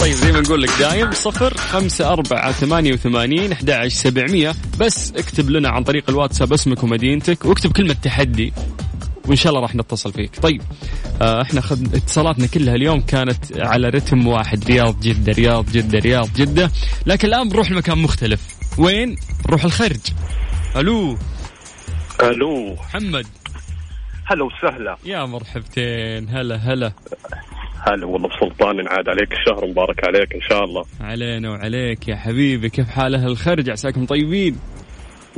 طيب 0.02 0.14
زي 0.14 0.32
ما 0.32 0.42
نقول 0.42 0.62
لك 0.62 0.70
دايم 0.80 1.12
صفر 1.12 1.58
خمسة 1.58 2.14
أربعة 2.14 2.52
ثمانية 2.52 2.94
وثمانين 2.94 3.52
أحد 3.52 3.88
سبعمية. 3.88 4.54
بس 4.80 5.12
اكتب 5.12 5.50
لنا 5.50 5.70
عن 5.70 5.84
طريق 5.84 6.10
الواتساب 6.10 6.54
اسمك 6.54 6.84
ومدينتك 6.84 7.46
واكتب 7.46 7.72
كلمة 7.72 7.94
تحدي 7.94 8.54
وإن 9.28 9.36
شاء 9.36 9.50
الله 9.50 9.62
راح 9.62 9.76
نتصل 9.76 10.14
فيك. 10.14 10.40
طيب 10.42 10.62
آه 11.22 11.42
إحنا 11.42 11.62
خد 11.62 11.96
اتصالاتنا 11.96 12.48
كلها 12.48 12.76
اليوم 12.76 13.02
كانت 13.02 13.58
على 13.58 13.90
رتم 13.90 14.28
واحد 14.28 14.66
رياض 14.66 15.00
جدة 15.00 15.34
رياض 15.34 15.72
جدة 15.72 16.00
رياض 16.00 16.34
جدة. 16.36 16.72
لكن 17.06 17.28
الآن 17.28 17.50
بنروح 17.50 17.72
لمكان 17.72 17.98
مختلف. 17.98 18.42
وين؟ 18.78 19.16
نروح 19.48 19.64
الخرج. 19.64 20.00
ألو. 20.76 21.18
ألو. 22.24 22.74
محمد. 22.74 23.28
هلا 24.26 24.44
وسهلا. 24.44 24.98
يا 25.06 25.26
مرحبتين. 25.26 26.30
هلا 26.30 26.56
هلا. 26.56 26.92
هلا 27.88 28.06
والله 28.06 28.28
بسلطان 28.30 28.88
عاد 28.88 29.10
عليك 29.10 29.32
الشهر 29.34 29.68
مبارك 29.68 30.04
عليك 30.08 30.34
إن 30.36 30.42
شاء 30.42 30.64
الله. 30.64 30.84
علينا 31.02 31.50
وعليك 31.50 32.08
يا 32.08 32.16
حبيبي 32.16 32.70
كيف 32.70 32.90
حال 32.90 33.16
أهل 33.16 33.28
الخرج؟ 33.28 33.70
عساكم 33.70 34.06
طيبين؟ 34.06 34.60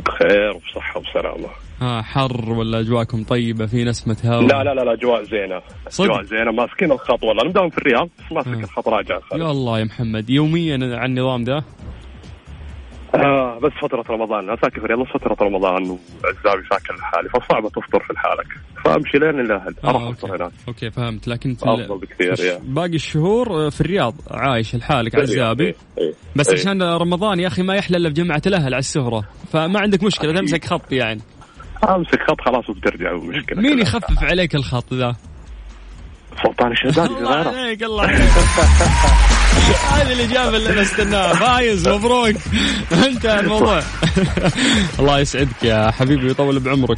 بخير 0.05 0.51
وبصحه 0.55 0.99
وسلامه 0.99 1.47
ها 1.81 2.01
حر 2.01 2.49
ولا 2.51 2.79
اجواكم 2.79 3.23
طيبة؟ 3.23 3.65
في 3.65 3.83
نسمة 3.83 4.17
هواء 4.25 4.41
لا 4.41 4.63
لا 4.63 4.73
لا 4.73 4.81
لا 4.81 4.93
أجواء 4.93 5.23
زينة. 5.23 5.61
صدق؟ 5.89 6.05
أجواء 6.11 6.23
زينة 6.23 6.51
ماسكين 6.51 6.91
الخط 6.91 7.23
والله. 7.23 7.43
مداوم 7.43 7.69
في 7.69 7.77
الرياض 7.77 8.09
بس 8.19 8.31
ماسك 8.31 8.47
آه. 8.47 8.53
الخط 8.53 8.87
راجع 8.87 9.13
يا 9.15 9.19
الخارج 9.19 9.41
الله 9.41 9.79
يا 9.79 9.83
محمد 9.83 10.29
يوميا 10.29 10.73
على 10.97 11.05
النظام 11.05 11.43
ده؟ 11.43 11.63
آه 13.15 13.59
بس 13.59 13.71
فترة 13.81 14.03
رمضان 14.09 14.43
أنا 14.49 14.57
ساكن 14.61 14.79
في 14.79 14.85
الرياض 14.85 15.07
فترة 15.07 15.37
رمضان 15.47 15.83
وعزابي 15.89 16.67
ساكن 16.69 16.95
لحالي 16.95 17.29
فصعب 17.29 17.67
تفطر 17.67 17.99
في 17.99 18.13
حالك 18.19 18.47
فأمشي 18.85 19.17
لين 19.17 19.39
الاهل 19.39 19.75
آه، 19.83 19.89
أروح 19.89 20.01
okay. 20.01 20.13
افطر 20.13 20.35
هناك 20.35 20.51
okay 20.67 20.91
فهمت 20.91 21.27
لكن 21.27 21.53
في 21.55 21.63
أفضل 21.65 21.97
بكثير 21.97 22.45
يا 22.45 22.59
باقي 22.63 22.95
الشهور 22.95 23.69
في 23.71 23.81
الرياض 23.81 24.15
عايش 24.31 24.75
لحالك 24.75 25.15
عزابي 25.15 25.65
إيه، 25.65 25.75
إيه، 25.97 26.13
بس 26.35 26.49
إيه. 26.49 26.59
عشان 26.59 26.83
رمضان 26.83 27.39
يا 27.39 27.47
أخي 27.47 27.61
ما 27.63 27.75
يحلى 27.75 27.97
الا 27.97 28.09
بجمعه 28.09 28.41
الأهل 28.47 28.65
على 28.73 28.77
السهرة 28.79 29.23
فما 29.51 29.79
عندك 29.79 30.03
مشكلة 30.03 30.29
أكيد. 30.31 30.41
تمسك 30.41 30.65
خط 30.65 30.91
يعني 30.91 31.21
أمسك 31.89 32.19
خط 32.29 32.41
خلاص 32.41 32.69
وبترجع 32.69 33.13
مشكلة 33.13 33.61
مين. 33.61 33.79
يخفف 33.79 34.23
عليك 34.23 34.55
الخط 34.55 34.93
ذا؟ 34.93 35.15
سلطان 36.43 36.71
الشدادي 36.71 37.13
الله 37.19 37.35
عليك 37.35 37.83
الله 37.83 38.03
عليك 38.07 38.19
هذه 39.93 40.13
الإجابة 40.13 40.57
اللي 40.57 40.69
أنا 40.69 40.81
استناها. 40.81 41.33
فايز 41.33 41.87
مبروك. 41.87 42.35
انتهى 42.91 43.39
الموضوع. 43.39 43.81
الله 44.99 45.19
يسعدك 45.19 45.63
يا 45.63 45.91
حبيبي 45.91 46.25
ويطول 46.27 46.59
بعمرك. 46.59 46.97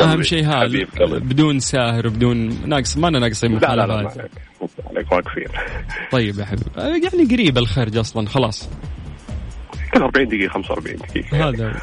أهم 0.00 0.22
شيء 0.22 0.46
هذا. 0.46 0.84
بدون 1.00 1.60
ساهر 1.60 2.08
بدون 2.08 2.68
ناقص 2.68 2.96
ما 2.96 3.08
أنا 3.08 3.18
ناقصين 3.18 3.58
لا 3.58 3.76
لا 3.76 3.86
لا 3.86 3.86
ما 3.86 4.02
مخالفات 4.02 4.30
عليك 4.90 5.12
واقفين 5.12 5.46
طيب 6.12 6.38
يا 6.38 6.44
حبيبي. 6.44 6.70
يعني 6.76 7.24
قريب 7.34 7.58
الخرج 7.58 7.96
أصلا 7.96 8.28
خلاص. 8.28 8.68
كل 9.94 10.02
40 10.02 10.28
دقيقة 10.28 10.52
45 10.52 10.96
دقيقة. 10.96 11.48
هذا. 11.48 11.80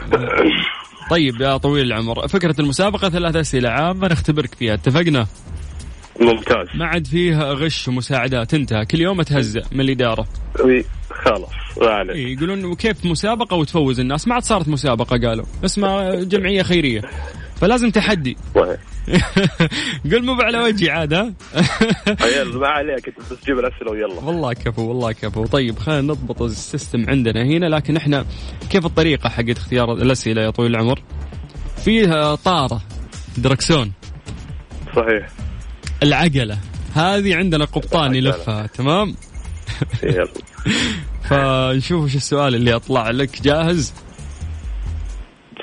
طيب 1.10 1.42
يا 1.42 1.58
طويل 1.58 1.86
العمر. 1.86 2.28
فكرة 2.28 2.56
المسابقة 2.62 3.10
ثلاث 3.10 3.36
أسئلة 3.36 3.70
عامة 3.70 4.08
نختبرك 4.08 4.56
فيها. 4.56 4.74
اتفقنا؟ 4.74 5.28
ممتاز. 6.22 6.68
ما 6.76 6.86
عاد 6.86 7.08
فيها 7.08 7.54
غش 7.54 7.88
ومساعدات. 7.88 8.54
انتهى. 8.54 8.86
كل 8.86 9.02
يوم 9.02 9.22
تهزأ 9.22 9.62
من 9.72 9.82
الإدارة. 9.82 10.28
خلاص. 11.10 11.50
عليك. 11.82 12.16
إيه 12.16 12.34
يقولون 12.34 12.66
وكيف 12.66 13.06
مسابقة 13.06 13.56
وتفوز 13.56 14.00
الناس. 14.00 14.28
ما 14.28 14.34
عاد 14.34 14.44
صارت 14.44 14.68
مسابقة 14.68 15.28
قالوا. 15.28 15.46
اسمها 15.66 16.16
جمعية 16.16 16.62
خيرية. 16.62 17.02
فلازم 17.56 17.90
تحدي. 17.90 18.38
صحيح. 18.56 18.78
قل 20.12 20.26
مو 20.26 20.34
على 20.34 20.60
وجهي 20.60 20.90
عاد 20.90 21.14
ها؟ 21.14 21.24
ما 22.54 22.68
عليك. 22.68 23.08
انت 23.08 23.20
بس 23.20 23.46
جيب 23.46 23.60
الأسئلة 23.60 23.92
ويلا. 23.92 24.20
والله 24.24 24.54
كفو 24.54 24.88
والله 24.88 25.12
كفو. 25.12 25.46
طيب 25.46 25.80
خلينا 25.80 26.02
نضبط 26.02 26.42
السيستم 26.42 27.06
عندنا 27.10 27.44
هنا. 27.44 27.66
لكن 27.66 27.98
إحنا 27.98 28.26
كيف 28.70 28.86
الطريقة 28.86 29.30
حقت 29.30 29.58
اختيار 29.58 29.94
الأسئلة 29.94 30.42
يا 30.42 30.50
طويل 30.50 30.72
العمر؟ 30.72 31.04
فيها 31.86 32.36
طارة 32.36 32.82
دركسون. 33.38 33.92
صحيح. 34.96 35.49
العقلة 36.04 36.58
هذه 36.96 37.36
عندنا 37.36 37.66
قبطان. 37.66 38.16
يلفها 38.16 38.68
تمام؟ 38.68 39.16
فنشوف 41.30 42.04
إيش 42.06 42.16
السؤال 42.16 42.56
اللي 42.56 42.76
أطلع 42.76 43.10
لك. 43.10 43.42
جاهز؟ 43.42 43.94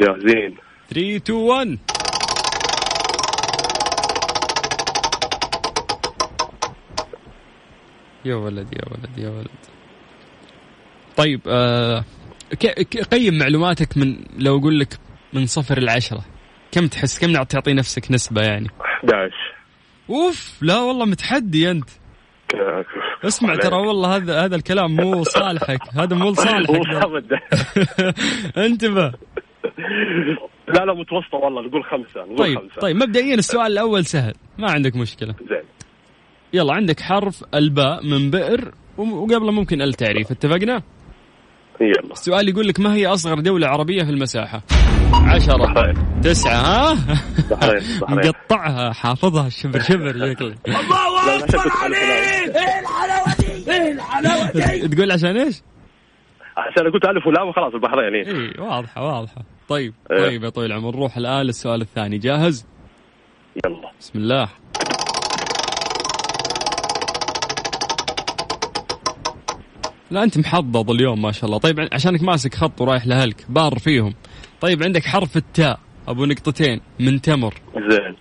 جاهزين. 0.00 0.56
3 0.90 1.16
2 1.16 1.38
1 1.38 1.78
يا 8.24 8.34
ولد 8.34 8.72
يا 8.72 8.82
ولد 8.90 9.18
يا 9.18 9.28
ولد. 9.28 9.48
طيب 11.16 11.40
آه 11.48 12.04
قيم 13.12 13.38
معلوماتك 13.38 13.96
من 13.96 14.16
لو 14.38 14.58
أقول 14.58 14.80
لك 14.80 14.98
من 15.32 15.46
صفر 15.46 15.80
لعشرة. 15.80 16.24
كم 16.72 16.86
تحس 16.86 17.18
كم 17.18 17.42
تعطي 17.42 17.72
نفسك 17.72 18.10
نسبة 18.10 18.42
يعني؟ 18.42 18.68
11 18.80 19.45
أوف 20.10 20.58
لا 20.62 20.78
والله 20.80 21.04
متحدي 21.06 21.70
أنت. 21.70 21.88
اسمع. 23.24 23.54
ترى 23.56 23.76
والله 23.76 24.16
هذا 24.16 24.44
هذا 24.44 24.56
الكلام 24.56 24.96
مو 24.96 25.22
صالحك. 25.24 25.80
هذا 25.98 26.16
مو 26.16 26.30
لصالحك. 26.32 26.80
انتبه 28.66 29.12
لا 30.68 30.84
لا 30.84 30.94
متوسطة 30.94 31.38
والله 31.38 31.62
نقول 31.62 31.84
خمسة 31.84 32.20
نقول 32.24 32.36
طيب 32.38 32.58
خمسة. 32.58 32.80
طيب 32.80 32.96
مبدئيا 32.96 33.34
السؤال 33.34 33.72
الأول 33.72 34.04
سهل. 34.04 34.34
ما 34.58 34.70
عندك 34.70 34.96
مشكلة. 34.96 35.34
زين. 35.48 35.62
يلا 36.52 36.74
عندك 36.74 37.00
حرف 37.00 37.44
الباء 37.54 38.06
من 38.06 38.30
بئر 38.30 38.72
وقبله 38.98 39.52
ممكن 39.52 39.82
التعريف 39.82 40.30
اتفقنا؟ 40.30 40.82
يلا. 41.80 42.12
السؤال 42.12 42.48
يقول 42.48 42.68
لك 42.68 42.80
ما 42.80 42.94
هي 42.94 43.06
أصغر 43.06 43.40
دولة 43.40 43.66
عربية 43.66 44.02
في 44.04 44.10
المساحة؟ 44.10 44.62
عشرة. 45.26 45.94
تسعة 46.22 46.54
ها؟ 46.56 46.94
بحرين 47.50 47.82
بحرين 48.00 48.28
مقطعها 48.28 48.92
حافظها 48.92 49.48
شبر 49.48 49.80
شبر 49.80 50.12
شكلك 50.12 50.56
لا، 50.66 50.74
عشان 51.34 51.46
كنت 51.46 51.58
ألف 51.58 51.82
ولام. 54.54 54.90
تقول 54.90 55.12
عشان 55.12 55.36
إيش؟ 55.36 55.62
عشان 56.56 56.92
قلت 56.92 57.04
ألف 57.04 57.26
ولام 57.26 57.48
وخلاص 57.48 57.74
البحرين 57.74 58.14
إيه. 58.14 58.26
اي 58.26 58.54
واضحة 58.58 59.04
واضحة. 59.04 59.42
طيب 59.68 59.94
إيه. 60.10 60.22
طيب 60.24 60.44
يا 60.44 60.48
طويل 60.48 60.72
العمر 60.72 60.96
نروح 60.96 61.16
الآن 61.16 61.46
للسؤال 61.46 61.80
الثاني. 61.80 62.18
جاهز؟ 62.18 62.66
يلا. 63.66 63.90
بسم 64.00 64.18
الله. 64.18 64.48
لا 70.10 70.22
أنت 70.22 70.38
محظظ 70.38 70.90
اليوم 70.90 71.22
ما 71.22 71.32
شاء 71.32 71.44
الله. 71.44 71.58
طيب 71.58 71.88
عشانك 71.92 72.22
ماسك 72.22 72.54
خط 72.54 72.80
ورايح 72.80 73.06
لأهلك 73.06 73.44
بار 73.48 73.78
فيهم. 73.78 74.14
طيب 74.60 74.82
عندك 74.82 75.04
حرف 75.04 75.36
التاء 75.36 75.78
أبو 76.08 76.24
نقطتين 76.24 76.80
من 77.00 77.20
تمر. 77.20 77.54
زين. 77.90 78.16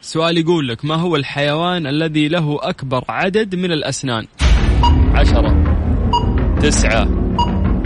السؤال 0.00 0.38
يقول 0.38 0.68
لك 0.68 0.84
ما 0.84 0.94
هو 0.94 1.16
الحيوان 1.16 1.86
الذي 1.86 2.28
له 2.28 2.58
أكبر 2.62 3.04
عدد 3.08 3.54
من 3.54 3.72
الأسنان؟ 3.72 4.26
عشرة 5.14 5.64
تسعة 6.60 7.04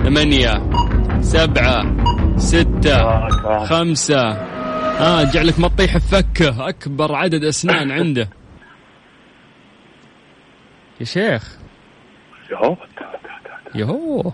ثمانية 0.05 0.71
سبعة 1.21 1.97
ستة 2.37 3.29
خمسة. 3.65 4.31
ها 4.99 5.23
آه 5.23 5.25
جعلك 5.25 5.61
ما 5.61 5.69
تطيح 5.69 5.97
بفكه 5.97 6.69
أكبر 6.69 7.15
عدد 7.15 7.45
أسنان 7.45 7.91
عنده. 7.91 8.29
يا 11.01 11.05
شيخ. 11.05 11.59
يهو. 12.51 12.77
يهو. 13.75 14.33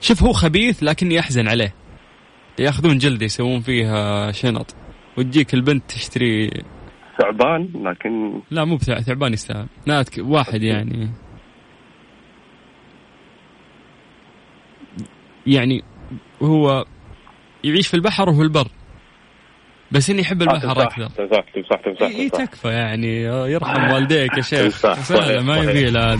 شوف 0.00 0.22
هو 0.22 0.32
خبيث 0.32 0.82
لكني 0.82 1.20
أحزن 1.20 1.48
عليه. 1.48 1.74
ياخذون 2.58 2.98
جلده 2.98 3.24
يسوون 3.24 3.60
فيها 3.60 4.32
شنط. 4.32 4.74
وتجيك 5.18 5.54
البنت 5.54 5.90
تشتري. 5.90 6.50
ثعبان؟ 7.18 7.68
لكن 7.74 8.40
لا 8.50 8.64
مو 8.64 8.78
ثعبان 8.78 9.32
يستاهل. 9.32 9.66
ناتك 9.86 10.18
واحد 10.18 10.62
يعني. 10.62 11.10
يعني 15.46 15.82
هو 16.42 16.84
يعيش 17.64 17.88
في 17.88 17.94
البحر 17.94 18.28
وفي 18.28 18.42
البر. 18.42 18.68
بس 19.94 20.10
إني 20.10 20.20
يحب 20.20 20.42
البحر 20.42 20.82
أكثر 20.82 21.08
تمساح 21.08 21.44
تمساح 21.54 21.80
تمساح 21.84 22.08
إي. 22.08 22.30
تكفى 22.30 22.68
يعني 22.68 23.22
يرحم 23.22 23.90
والديك 23.92 24.36
يا 24.36 24.42
شيخ. 24.42 24.76
صحيح، 24.76 25.42
ما. 25.42 25.56
يبي 25.56 25.88
هذا. 25.88 26.16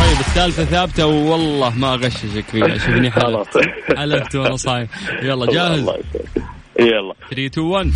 طيب 0.00 0.18
الثالثة 0.20 0.64
ثابتة 0.64 1.06
والله 1.06 1.78
ما 1.78 1.94
أغششك 1.94 2.44
فيها 2.44 2.78
شوفني 2.78 3.10
خلاص. 3.10 3.46
حلفت 3.48 3.98
حلفت 3.98 4.36
وأنا 4.36 4.56
صايم. 4.56 4.88
يلا 5.22 5.46
جاهز. 5.46 5.88
يلا. 6.80 7.14
3 7.30 7.46
2 7.46 7.66
1 7.66 7.92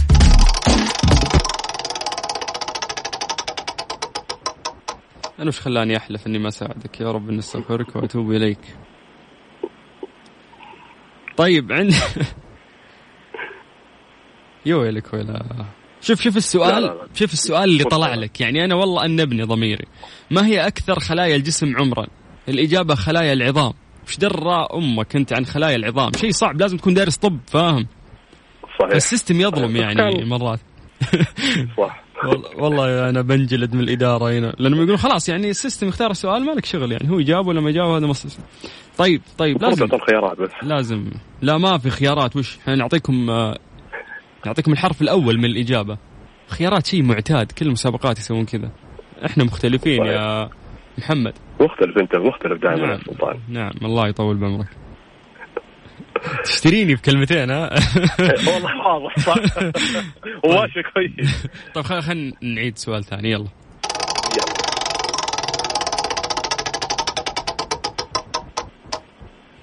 أنا 5.39 5.49
وش 5.49 5.61
خلاني 5.61 5.97
أحلف 5.97 6.27
إني 6.27 6.39
ما 6.39 6.49
اساعدك 6.49 7.01
يا 7.01 7.13
رب 7.13 7.31
نستغفرك 7.31 7.97
وأتوب 7.97 8.33
إليك. 8.33 8.59
طيب 11.37 11.73
عند 11.73 11.95
يا 14.67 14.77
ويلك 14.77 15.15
ويلا. 15.15 15.43
شوف 16.01 16.21
شوف 16.23 16.33
لا، 16.33 16.39
السؤال 16.39 16.83
لا، 16.83 16.87
لا. 16.87 17.07
شوف 17.15 17.33
السؤال 17.33 17.65
اللي. 17.71 17.85
طلع 17.85 18.15
لك. 18.15 18.41
يعني 18.41 18.65
أنا 18.65 18.75
والله 18.75 19.05
أنبني 19.05 19.43
ضميري. 19.43 19.85
ما 20.31 20.47
هي 20.47 20.67
أكثر 20.67 21.01
خلايا 21.01 21.37
الجسم 21.37 21.77
عمرا؟ 21.77 22.07
الإجابة 22.49 22.95
خلايا 22.95 23.33
العظام. 23.33 23.73
وش 24.09 24.17
درى 24.19 24.67
أمك 24.75 25.17
أنت 25.17 25.33
عن 25.33 25.47
خلايا 25.47 25.77
العظام؟ 25.77 26.11
شيء 26.17 26.31
صعب 26.31 26.61
لازم 26.61 26.77
تكون 26.77 26.95
دارس 26.95 27.17
طب 27.17 27.39
فاهم؟ 27.47 27.87
صحيح. 28.81 28.95
ال 28.95 29.01
system 29.01 29.41
يظلم 29.41 29.77
يعني 29.77 30.25
مرات. 30.25 30.61
صح. 31.79 32.05
وال- 32.25 32.61
والله 32.63 33.09
أنا 33.09 33.23
بنجلد 33.23 33.75
من 33.75 33.81
الإدارة 33.81 34.31
هنا. 34.33 34.55
لأنهم 34.59 34.79
يقولون 34.79 34.97
خلاص 34.97 35.29
يعني 35.29 35.51
ال 35.51 35.56
system 35.56 35.89
اختار 35.89 36.11
السؤال 36.11 36.45
مالك 36.45 36.65
شغل 36.65 36.93
يعني. 36.93 37.11
هو 37.11 37.19
يجاوب 37.19 37.47
ولا 37.47 37.61
ما 37.61 37.71
يجاوب 37.71 37.91
هذا 37.97 38.07
مص... 38.07 38.39
طيب 38.99 39.23
طيب 39.39 39.63
لازم. 39.63 39.83
لازم 39.85 39.95
الخيارات 39.97 40.39
بس. 40.39 40.51
لازم. 40.63 41.11
لا 41.43 41.59
ما 41.59 41.79
في 41.79 41.91
خيارات. 41.91 42.37
وش؟ 42.37 42.59
إحنا 42.63 42.75
نعطيكم 42.75 43.31
نعطيكم 44.47 44.73
الحرف 44.73 45.03
الأول 45.03 45.39
من 45.39 45.45
الإجابة. 45.45 45.99
خيارات 46.49 46.87
شيء 46.87 47.03
معتاد 47.03 47.53
كل 47.53 47.67
المسابقات 47.67 48.19
يسوون 48.19 48.45
كذا. 48.45 48.71
إحنا 49.27 49.45
مختلفين 49.45 50.07
يا 50.07 50.51
محمد. 50.99 51.35
مختلف 51.61 51.99
أنت 51.99 52.17
مختلف 52.17 52.63
دائما 52.63 52.87
نعم. 52.87 52.91
يا 52.91 52.99
سلطان. 52.99 53.39
نعم 53.49 53.73
الله 53.83 54.09
يطول 54.09 54.37
بعمرك. 54.37 54.69
تشتريني 56.45 56.95
بكلمتين 56.95 57.51
ها؟ 57.51 57.71
والله 58.49 58.77
واضح 58.87 59.19
صح. 59.19 59.35
وماشي 60.45 60.83
كويس. 60.95 61.47
طيب 61.75 61.85
خلينا 61.85 62.03
خل 62.03 62.33
نعيد 62.43 62.79
سؤال 62.79 63.05
ثاني 63.05 63.31
يلا. 63.31 63.49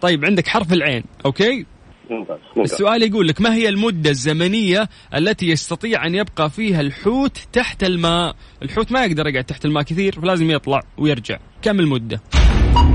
طيب 0.01 0.25
عندك 0.25 0.47
حرف 0.47 0.73
العين 0.73 1.03
أوكي؟ 1.25 1.65
ممتاز. 2.11 2.37
ممتاز 2.57 2.71
السؤال 2.71 3.03
يقول 3.03 3.27
لك 3.27 3.41
ما 3.41 3.53
هي 3.55 3.69
المدة 3.69 4.09
الزمنية 4.09 4.89
التي 5.15 5.49
يستطيع 5.49 6.05
أن 6.05 6.15
يبقى 6.15 6.49
فيها 6.49 6.81
الحوت 6.81 7.37
تحت 7.53 7.83
الماء؟ 7.83 8.35
الحوت 8.63 8.91
ما 8.91 9.05
يقدر 9.05 9.27
يقعد 9.27 9.43
تحت 9.43 9.65
الماء 9.65 9.83
كثير 9.83 10.21
فلازم 10.21 10.51
يطلع 10.51 10.79
ويرجع. 10.97 11.37
كم 11.61 11.79
المدة؟ 11.79 12.21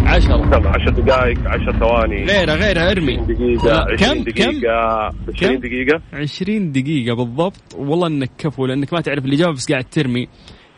عشرة 0.07 0.37
كم 0.37 0.69
10 0.69 0.91
دقائق 0.91 1.39
10 1.47 1.79
ثواني. 1.79 2.25
غيرها 2.25 2.55
غيرها 2.55 2.91
ارمي. 2.91 3.19
20 3.19 3.27
دقيقة 3.27 3.93
20 3.93 4.25
كم؟ 4.25 4.51
دقيقة 4.51 5.13
20 5.37 5.61
دقيقة. 5.61 6.03
عشرين 6.13 6.73
دقيقة 6.73 7.15
بالضبط. 7.15 7.75
والله 7.77 8.07
إنك 8.07 8.31
كفو 8.39 8.67
لأنك 8.67 8.93
ما 8.93 9.01
تعرف 9.01 9.25
الإجابة 9.25 9.53
بس 9.53 9.73
قاعد 9.73 9.85
ترمي 9.85 10.29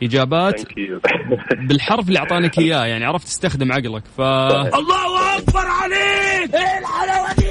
إجابات 0.03 0.63
بالحرف 1.69 2.09
اللي 2.09 2.19
أعطانك 2.19 2.59
إياه 2.59 2.87
يعني 2.87 3.05
عرفت 3.05 3.27
تستخدم 3.27 3.73
عقلك. 3.73 4.03
ف 4.17 4.21
إيه 6.55 6.79
الحلاوة 6.79 7.35
دي؟ 7.39 7.48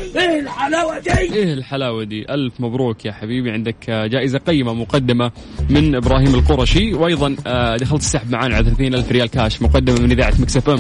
ألف 2.29 2.61
مبروك 2.61 3.05
يا 3.05 3.11
حبيبي. 3.11 3.51
عندك 3.51 3.89
جائزة 3.89 4.39
قيمة 4.39 4.73
مقدمة 4.73 5.31
من 5.69 5.95
إبراهيم 5.95 6.35
القرشي. 6.35 6.93
وأيضا 6.93 7.35
آه، 7.47 7.77
دخلت 7.77 8.01
السحب 8.01 8.31
معانا 8.31 8.55
على 8.55 8.65
30 8.65 8.95
ألف 8.95 9.11
ريال 9.11 9.29
كاش 9.29 9.61
مقدمة 9.61 10.01
من 10.01 10.11
إذاعة 10.11 10.33
مكسف 10.39 10.69
إم. 10.69 10.79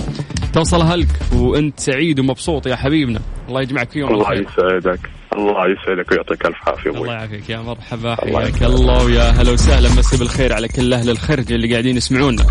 توصلها 0.53 0.95
لك 0.95 1.07
وأنت 1.35 1.79
سعيد 1.79 2.19
ومبسوط 2.19 2.67
يا 2.67 2.75
حبيبنا. 2.75 3.19
الله 3.49 3.61
يجمعك 3.61 3.89
في 3.91 3.99
يوم 3.99 4.09
الله 4.09 4.21
الخير 4.21 4.47
يسعدك. 4.81 4.99
الله 5.37 5.63
يسعدك 5.71 6.11
ويعطيك 6.11 6.45
ألف 6.45 6.55
عافية 6.67 6.89
الله 6.89 7.13
يعافيك 7.13 7.49
يا 7.49 7.57
مرحبا. 7.57 8.15
حياك. 8.15 8.63
الله 8.63 9.03
ويا 9.03 9.23
هلا 9.23 9.51
وسهلا. 9.51 9.89
مسي 9.89 10.17
بالخير 10.17 10.53
على 10.53 10.67
كل 10.67 10.93
أهل 10.93 11.09
الخرج 11.09 11.53
اللي 11.53 11.71
قاعدين 11.71 11.97
يسمعونا. 11.97 12.45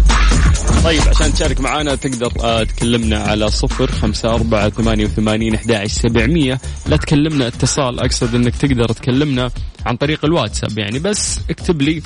طيب 0.85 1.01
عشان 1.09 1.33
تشارك 1.33 1.61
معنا 1.61 1.95
تقدر 1.95 2.33
آه، 2.45 2.63
تكلمنا 2.63 3.19
على 3.19 3.51
صفر 3.51 3.87
خمسة 3.87 4.35
أربعة 4.35 4.69
ثمانية 4.69 5.05
وثمانين 5.05 5.55
أحد 5.55 5.87
سبعمية. 5.87 6.59
لا 6.87 6.97
تكلمنا 6.97 7.47
اتصال. 7.47 8.01
أقصد 8.01 8.35
أنك 8.35 8.57
تقدر 8.57 8.89
تكلمنا 8.89 9.51
عن 9.87 9.97
طريق 9.97 10.25
الواتساب 10.25 10.79
يعني. 10.79 10.99
بس 10.99 11.41
اكتب 11.51 11.83
لي 11.83 12.03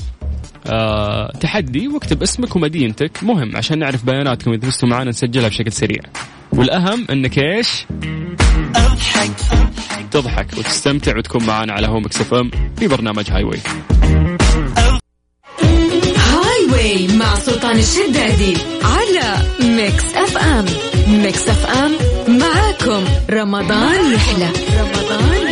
آه 0.66 1.32
تحدي 1.40 1.88
واكتب 1.88 2.22
اسمك 2.22 2.56
ومدينتك. 2.56 3.24
مهم 3.24 3.56
عشان 3.56 3.78
نعرف 3.78 4.04
بياناتكم 4.04 4.52
إذا 4.52 4.70
فزتوا 4.70 4.88
معنا 4.88 5.10
نسجلها 5.10 5.48
بشكل 5.48 5.72
سريع. 5.72 6.00
والأهم 6.52 7.06
أنك 7.10 7.38
إيش؟ 7.38 7.86
تضحك 10.10 10.46
وتستمتع 10.58 11.16
وتكون 11.18 11.46
معنا 11.46 11.72
على 11.72 11.86
Mix 11.86 12.20
FM 12.20 12.50
في 12.78 12.88
برنامج 12.88 13.30
Highway 13.30 13.58
Highway 16.16 17.08
مع 17.16 17.34
سلطان 17.34 17.78
الشدادي 17.78 18.54
على 18.82 19.42
Mix 19.60 20.04
FM. 20.14 20.64
Mix 21.22 21.48
FM 21.48 21.92
معاكم. 22.38 23.04
رمضان 23.30 24.12
يحلى. 24.14 24.48
رمضان 24.80 25.49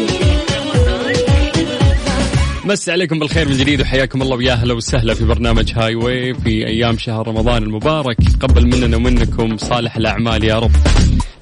مس 2.68 2.88
عليكم 2.88 3.18
بالخير 3.18 3.48
من 3.48 3.57
جديد 3.57 3.81
وحياكم 3.81 4.22
الله 4.22 4.37
ويا 4.37 4.52
أهلا 4.52 4.74
وسهلا 4.74 5.14
في 5.14 5.24
برنامج 5.24 5.72
Highway 5.77 6.35
في 6.35 6.66
أيام 6.66 6.98
شهر 6.98 7.28
رمضان 7.28 7.62
المبارك. 7.62 8.16
تقبل 8.16 8.66
مننا 8.66 8.96
ومنكم 8.96 9.57
صالح 9.57 9.96
الأعمال 9.96 10.44
يا 10.44 10.59
رب. 10.59 10.70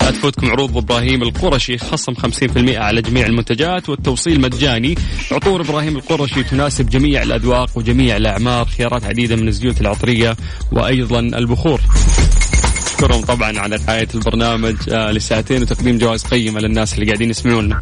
لا 0.02 0.10
تفوتكم 0.10 0.50
عروض 0.50 0.76
إبراهيم 0.76 1.22
القرشي 1.22 1.78
خصم 1.78 2.14
50% 2.14 2.76
على 2.76 3.02
جميع 3.02 3.26
المنتجات 3.26 3.88
والتوصيل 3.88 4.40
مجاني. 4.40 4.94
عطور 5.32 5.60
إبراهيم 5.60 5.96
القرشي 5.96 6.42
تناسب 6.42 6.90
جميع 6.90 7.22
الأذواق 7.22 7.78
وجميع 7.78 8.16
الأعمار 8.16 8.66
خيارات 8.66 9.04
عديدة 9.04 9.36
من 9.36 9.48
الزيوت 9.48 9.80
العطرية 9.80 10.36
وأيضا 10.72 11.20
البخور. 11.20 11.80
اشكرهم 12.86 13.24
طبعا 13.24 13.58
على 13.58 13.76
رعايه 13.88 14.08
البرنامج 14.14 14.76
آه 14.88 15.10
لساعتين 15.12 15.62
وتقديم 15.62 15.98
جوائز 15.98 16.24
قيمة 16.24 16.60
للناس 16.60 16.94
اللي 16.94 17.06
قاعدين 17.06 17.30
يسمعونا. 17.30 17.80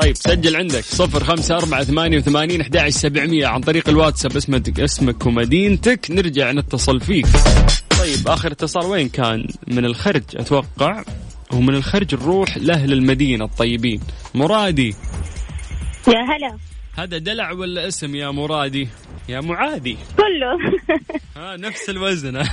طيب 0.00 0.16
سجل 0.16 0.56
عندك 0.56 0.84
صفر 0.84 1.24
خمسة 1.24 1.56
أربعة 1.56 1.84
ثمانية 1.84 2.18
وثمانين 2.18 2.60
أحد 2.60 2.88
سبعمية 2.88 3.46
عن 3.46 3.60
طريق 3.60 3.88
الواتساب. 3.88 4.36
اسمك 4.36 4.80
اسمك 4.80 5.26
ومدينتك. 5.26 6.10
نرجع 6.10 6.52
نتصل 6.52 7.00
فيك. 7.00 7.26
طيب 8.00 8.28
آخر 8.28 8.52
اتصال 8.52 8.86
وين 8.86 9.08
كان؟ 9.08 9.46
من 9.68 9.84
الخرج 9.84 10.22
أتوقع. 10.34 11.04
ومن 11.52 11.74
الخرج 11.74 12.14
نروح 12.14 12.56
لأهل 12.56 12.92
المدينة 12.92 13.44
الطيبين. 13.44 14.00
مرادي. 14.34 14.94
يا 16.08 16.20
هلا. 16.20 16.56
هذا 16.98 17.18
دلع 17.18 17.52
ولا 17.52 17.88
اسم 17.88 18.14
يا 18.14 18.30
مرادي؟ 18.30 18.88
يا 19.28 19.40
معادي. 19.40 19.96
كله. 20.16 20.80
ها 21.36 21.56
نفس 21.56 21.90
الوزن. 21.90 22.36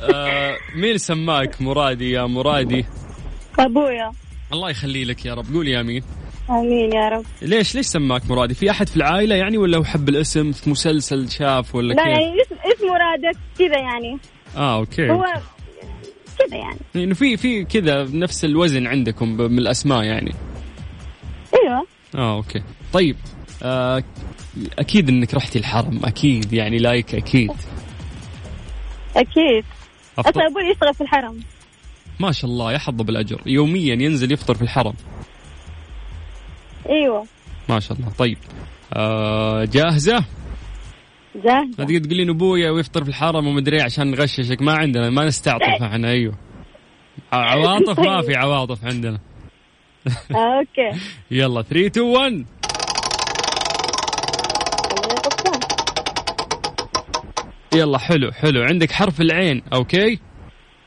آه 0.00 0.56
مين 0.74 0.98
سماك 0.98 1.62
مرادي 1.62 2.10
يا 2.10 2.26
مرادي؟ 2.26 2.84
أبويا. 3.58 4.12
الله 4.52 4.70
يخلي 4.70 5.04
لك 5.04 5.26
يا 5.26 5.34
رب. 5.34 5.54
قول 5.54 5.68
يا 5.68 5.82
مين 5.82 6.02
آمين 6.50 6.92
يا 6.92 7.08
رب. 7.08 7.24
ليش 7.42 7.74
ليش 7.74 7.86
سماك 7.86 8.30
مرادي؟ 8.30 8.54
في 8.54 8.70
أحد 8.70 8.88
في 8.88 8.96
العائلة 8.96 9.34
يعني 9.34 9.58
ولا 9.58 9.78
هو 9.78 9.84
حب 9.84 10.08
الاسم 10.08 10.52
في 10.52 10.70
مسلسل 10.70 11.30
شاف 11.30 11.74
ولا 11.74 11.94
لا 11.94 12.02
كيف؟ 12.04 12.06
يعني 12.06 12.42
اسم 12.42 12.54
اسمه 12.54 12.96
رادك 12.96 13.38
كذا 13.58 13.78
يعني. 13.78 14.18
آه 14.56 14.76
okay. 14.78 15.10
هو 15.10 15.24
كذا 16.38 16.56
يعني. 16.58 16.78
يعني 16.94 17.14
في 17.14 17.36
في 17.36 17.64
كذا 17.64 18.08
نفس 18.12 18.44
الوزن 18.44 18.86
عندكم 18.86 19.28
من 19.28 19.58
الأسماء 19.58 20.02
يعني. 20.02 20.34
أيوه. 21.54 21.86
آه 22.14 22.36
okay. 22.36 22.62
طيب 22.92 23.16
آه 23.62 24.02
أكيد 24.78 25.08
إنك 25.08 25.34
رحتي 25.34 25.58
الحرم. 25.58 26.00
أكيد 26.04 26.52
يعني 26.52 26.78
like 26.78 27.14
أكيد. 27.14 27.52
أكيد. 29.16 29.64
أصلا 30.18 30.46
أبوي 30.46 30.62
يشتغل 30.70 30.94
في 30.94 31.00
الحرم؟ 31.00 31.40
ما 32.20 32.32
شاء 32.32 32.50
الله 32.50 32.72
يحظى 32.72 33.04
بالأجر. 33.04 33.40
يوميا 33.46 33.94
ينزل 33.94 34.32
يفطر 34.32 34.54
في 34.54 34.62
الحرم. 34.62 34.94
أيوه. 36.90 37.26
ما 37.68 37.80
شاء 37.80 37.98
الله. 37.98 38.10
طيب 38.18 38.38
آه 38.92 39.64
جاهزة؟ 39.64 40.24
لا 41.44 41.70
تقعد 41.78 42.02
تقولين 42.02 42.30
أبويا 42.30 42.70
ويفطر 42.70 43.02
في 43.04 43.08
الحرم 43.10 43.46
ومدري 43.46 43.82
عشان 43.82 44.10
نغششك؟ 44.10 44.62
ما 44.62 44.72
عندنا 44.72 45.10
ما 45.10 45.24
نستعطف 45.24 45.82
إحنا 45.82 46.08
أيوه. 46.08 46.34
عواطف 47.32 48.00
ما 48.00 48.22
في 48.22 48.34
عواطف 48.36 48.84
عندنا. 48.84 49.18
آه، 50.34 50.58
okay. 50.58 50.98
يلا 51.30 51.62
3 51.62 51.86
2 51.86 52.06
1 52.06 52.46
يلا 57.74 57.98
حلو 57.98 58.32
حلو. 58.32 58.62
عندك 58.62 58.92
حرف 58.92 59.20
العين 59.20 59.62
okay؟ 59.72 60.20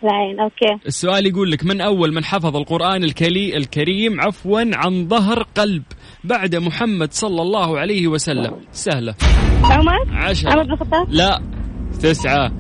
العين 0.04 0.40
okay. 0.40 0.86
السؤال 0.88 1.26
يقول 1.28 1.52
لك 1.52 1.66
من 1.66 1.82
أول 1.82 2.14
من 2.14 2.24
حفظ 2.24 2.56
القرآن 2.56 3.04
الكلي 3.04 3.58
الكريم 3.58 4.22
عفوا 4.22 4.62
عن 4.74 5.08
ظهر 5.08 5.44
قلب 5.44 5.84
بعد 6.24 6.56
محمد 6.56 7.14
صلى 7.14 7.42
الله 7.42 7.80
عليه 7.80 8.08
وسلم؟ 8.08 8.56
سهلة. 8.72 9.16
عمر؟ 9.64 9.92
عمر 9.92 10.18
عشرة 10.18 10.64
بن 10.64 10.72
الخطاب؟ 10.72 11.08
لا. 11.10 11.42
تسعة. 12.02 12.52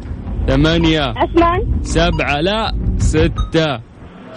ثمانية. 0.48 1.02
عثمان؟ 1.02 1.82
سبعة. 1.82 2.42
لا. 2.42 2.72
ستة. 2.98 3.82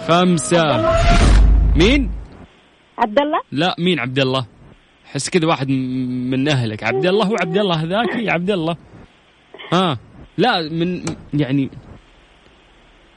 خمسة. 0.07 0.91
مين؟ 1.75 2.11
عبد 2.99 3.19
الله؟ 3.19 3.39
لا. 3.51 3.75
مين 3.79 3.99
عبد 3.99 4.19
الله؟ 4.19 4.45
حس 5.05 5.29
كذا 5.29 5.47
واحد 5.47 5.69
من 5.69 6.47
أهلك. 6.49 6.83
عبد 6.83 7.05
الله 7.05 7.25
هو 7.25 7.35
عبد 7.41 7.57
الله 7.57 7.75
هذاك؟ 7.75 8.15
يا 8.15 8.31
عبد 8.31 8.51
الله. 8.51 8.75
ها. 9.73 9.97
لا 10.37 10.61
من 10.69 11.05
يعني 11.33 11.69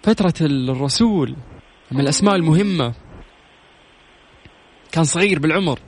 فترة 0.05 0.35
الرسول 0.41 1.37
من 1.93 2.01
الأسماء 2.01 2.35
المهمة 2.35 2.95
كان 4.93 5.05
صغير 5.05 5.39
بالعمر. 5.39 5.79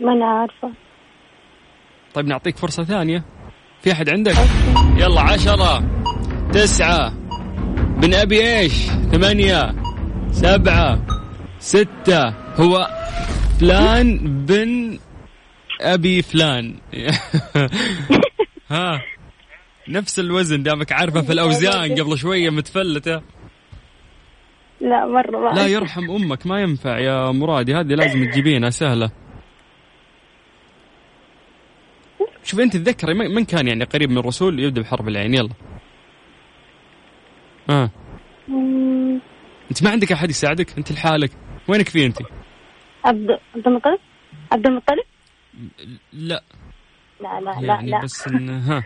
ما 0.00 0.12
أنا 0.12 0.26
عارفة. 0.26 0.72
طيب 2.14 2.26
نعطيك 2.26 2.56
فرصة 2.56 2.84
ثانية. 2.84 3.24
في 3.82 3.92
أحد 3.92 4.08
عندك؟ 4.08 4.34
يلا 4.96 5.20
عشرة 5.20 5.82
تسعة 6.52 7.12
بن 8.00 8.14
أبي 8.14 8.58
إيش؟ 8.58 8.86
ثمانية 8.86 9.74
سبعة 10.30 11.06
ستة. 11.58 12.28
هو 12.60 12.88
فلان 13.60 14.18
بن 14.46 14.98
أبي 15.80 16.22
فلان. 16.22 16.76
ها. 18.70 19.00
نفس 19.88 20.18
الوزن 20.18 20.62
دامك 20.62 20.92
عارفه 20.92 21.22
في 21.22 21.32
الاوزان 21.32 21.94
قبل 21.94 22.18
شوية 22.18 22.50
متفلته 22.50 23.22
لا 24.80 25.06
مرة 25.06 25.38
ما 25.38 25.54
لا 25.54 25.66
يرحم 25.66 26.10
أمك 26.10 26.46
ما 26.46 26.60
ينفع 26.60 26.98
يا 26.98 27.30
مرادي 27.30 27.74
هذه 27.74 27.94
لازم 27.94 28.30
تجيبينها 28.30 28.70
سهلة. 28.70 29.10
شوف 32.44 32.60
أنت 32.60 32.76
تذكري 32.76 33.14
من 33.14 33.44
كان 33.44 33.68
يعني 33.68 33.84
قريب 33.84 34.10
من 34.10 34.18
الرسول 34.18 34.60
يبدأ 34.60 34.80
بحرف 34.82 35.08
العين؟ 35.08 35.34
يلا. 35.34 35.50
ها 37.70 37.90
مم، 38.48 39.20
أنت 39.70 39.82
ما 39.82 39.90
عندك 39.90 40.12
أحد 40.12 40.30
يساعدك؟ 40.30 40.78
أنت 40.78 40.92
لحالك. 40.92 41.30
وينك 41.68 41.88
في 41.88 42.06
أنت؟ 42.06 42.18
عبد 43.04 43.30
عبد 43.54 43.66
المطلب؟ 43.66 43.98
عبد 44.52 44.66
المطلب؟ 44.66 45.04
لا. 46.12 46.42
لا 47.20 47.40
لا 47.40 47.60
لا 47.60 47.66
يعني 47.74 47.90
لا. 47.90 48.00
بس 48.02 48.28
إن 48.28 48.50
ها. 48.50 48.84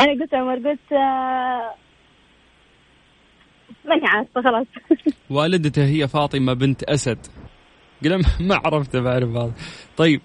أنا 0.00 0.12
قلت 0.22 0.34
عمر 0.34 0.54
قلت 0.54 0.92
آه، 0.92 1.74
ماني 3.84 4.06
عارفة 4.06 4.42
خلاص. 4.42 4.66
والدته 5.30 5.84
هي 5.84 6.08
فاطمة 6.08 6.52
بنت 6.52 6.82
أسد. 6.82 7.26
قال 8.04 8.22
ما 8.40 8.60
عرفته 8.64 9.00
بعرف 9.00 9.28
هذا. 9.28 9.52
طيب. 9.96 10.20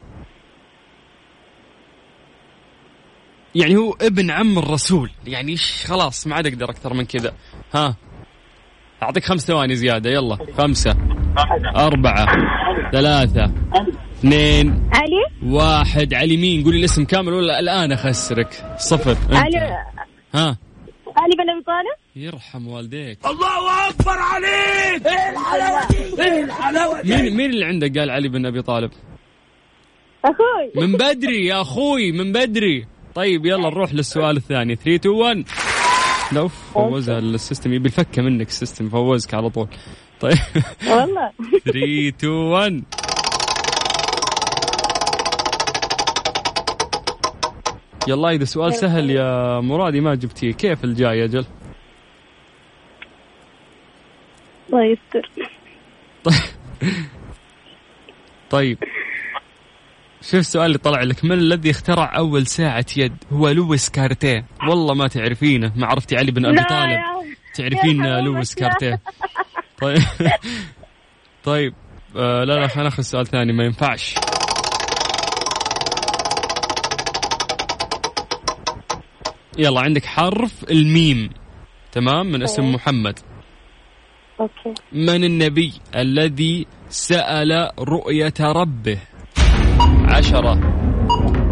يعني 3.55 3.75
هو 3.77 3.93
ابن 4.01 4.31
عم 4.31 4.57
الرسول. 4.57 5.09
يعني 5.27 5.51
إيش؟ 5.51 5.85
خلاص 5.87 6.27
ما 6.27 6.35
عاد 6.35 6.47
أقدر 6.47 6.69
أكثر 6.69 6.93
من 6.93 7.05
كذا. 7.05 7.33
ها. 7.73 7.95
أعطيك 9.03 9.23
خمس 9.23 9.47
ثواني 9.47 9.75
زيادة. 9.75 10.09
يلا 10.09 10.37
خمسة 10.57 10.95
أربعة 11.75 12.25
ثلاثة. 12.91 13.51
اثنين 14.25 14.89
علي؟ 14.93 15.53
واحد. 15.55 16.13
علي 16.13 16.37
مين؟ 16.37 16.63
قولي 16.63 16.79
الاسم 16.79 17.05
كامل 17.05 17.33
ولا 17.33 17.59
الآن 17.59 17.91
أخسرك؟ 17.91 18.75
صفر. 18.77 19.11
أنت. 19.11 19.33
علي. 19.33 19.57
ها؟ 20.33 20.57
علي 21.17 21.35
بن 21.37 21.49
أبي 21.49 21.63
طالب؟ 21.65 22.25
يرحم 22.25 22.67
والديك. 22.67 23.19
الله 23.25 23.89
أكبر 23.89 24.11
عليك! 24.11 25.07
إيه 25.07 25.29
الحلاوة 25.29 25.81
إيه 26.19 26.43
الحلاوة 26.43 27.01
مين 27.03 27.37
مين 27.37 27.49
اللي 27.49 27.65
عندك؟ 27.65 27.97
قال 27.97 28.09
علي 28.09 28.27
بن 28.29 28.45
أبي 28.45 28.61
طالب. 28.61 28.91
أخوي. 30.25 30.85
من 30.87 30.93
بدري 30.93 31.45
يا 31.45 31.61
أخوي 31.61 32.11
من 32.11 32.31
بدري. 32.31 32.87
طيب 33.15 33.45
يلا 33.45 33.69
نروح 33.69 33.93
للسؤال 33.93 34.37
الثاني. 34.37 34.75
3 34.75 34.95
2 34.95 35.15
1 35.15 35.43
لو 36.31 36.47
فوزها 36.47 37.19
ال 37.19 37.26
system. 37.26 37.73
يبي 37.73 37.87
الفكة 37.87 38.21
منك 38.21 38.47
ال 38.47 38.53
system. 38.53 38.89
فوزك 38.89 39.33
على 39.33 39.49
طول. 39.49 39.67
طيب. 40.19 40.37
والله. 40.87 41.31
3 41.65 42.07
2 42.07 42.31
1 42.31 42.83
يلا 48.07 48.29
إذا 48.29 48.45
سؤال 48.45 48.73
سهل 48.73 49.09
يا 49.09 49.59
مرادي 49.59 50.01
ما 50.01 50.15
جبتيه 50.15 50.51
كيف 50.51 50.83
الجاي 50.83 51.23
أجل 51.23 51.45
الله 54.69 54.83
يستر. 54.85 55.29
طيب. 58.49 58.77
شوف 60.21 60.35
السؤال 60.35 60.65
اللي 60.65 60.77
طلع 60.77 61.03
لك. 61.03 61.25
من 61.25 61.31
الذي 61.31 61.71
اخترع 61.71 62.17
أول 62.17 62.47
ساعة 62.47 62.85
يد؟ 62.97 63.13
هو 63.31 63.49
لويس 63.49 63.89
كارتيه. 63.89 64.45
والله 64.69 64.93
ما 64.93 65.07
تعرفينه. 65.07 65.71
ما 65.75 65.87
عرفتي 65.87 66.15
علي 66.15 66.31
بن 66.31 66.45
أبي 66.45 66.63
طالب. 66.63 66.99
تعرفين 67.55 68.19
لويس. 68.19 68.55
كارتيه. 68.55 69.01
طيب. 69.81 69.97
طيب 71.43 71.73
آه 72.15 72.43
لا 72.43 72.53
لا 72.53 72.67
خلينا 72.67 72.89
ناخذ 72.89 73.03
سؤال 73.03 73.27
ثاني. 73.27 73.53
ما 73.53 73.63
ينفعش. 73.63 74.15
يلا 79.57 79.81
عندك 79.81 80.05
حرف 80.05 80.63
الميم. 80.71 81.29
تمام؟ 81.91 82.25
من 82.31 82.43
اسم 82.43 82.73
محمد. 82.73 83.19
okay. 84.39 84.73
من 84.91 85.23
النبي 85.23 85.73
الذي 85.95 86.67
سأل 86.89 87.69
رؤية 87.79 88.33
ربه؟ 88.41 88.97
عشرة 90.05 90.59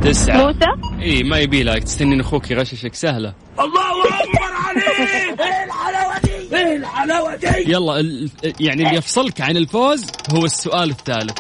تسعة. 0.04 0.45
موسى؟ 0.45 1.01
إي 1.01 1.24
ما 1.24 1.38
يبي 1.39 1.64
لك 1.64 1.84
تستنين 1.84 2.20
أخوك 2.20 2.51
يغششك. 2.51 2.93
سهلة. 2.93 3.34
الله 3.60 3.91
أكبر 4.06 4.54
عليك! 4.68 5.39
إيه 5.41 5.64
الحلاوة 5.66 6.20
دي؟ 6.24 6.56
إيه 6.58 6.76
الحلاوة 6.78 7.36
دي؟ 7.36 7.72
يلا 7.74 7.99
ال- 7.99 8.30
يعني 8.60 8.84
اللي 8.84 8.97
يفصلك 8.97 9.41
عن 9.41 9.58
الفوز 9.58 10.06
هو 10.36 10.45
السؤال 10.45 10.89
الثالث. 10.89 11.38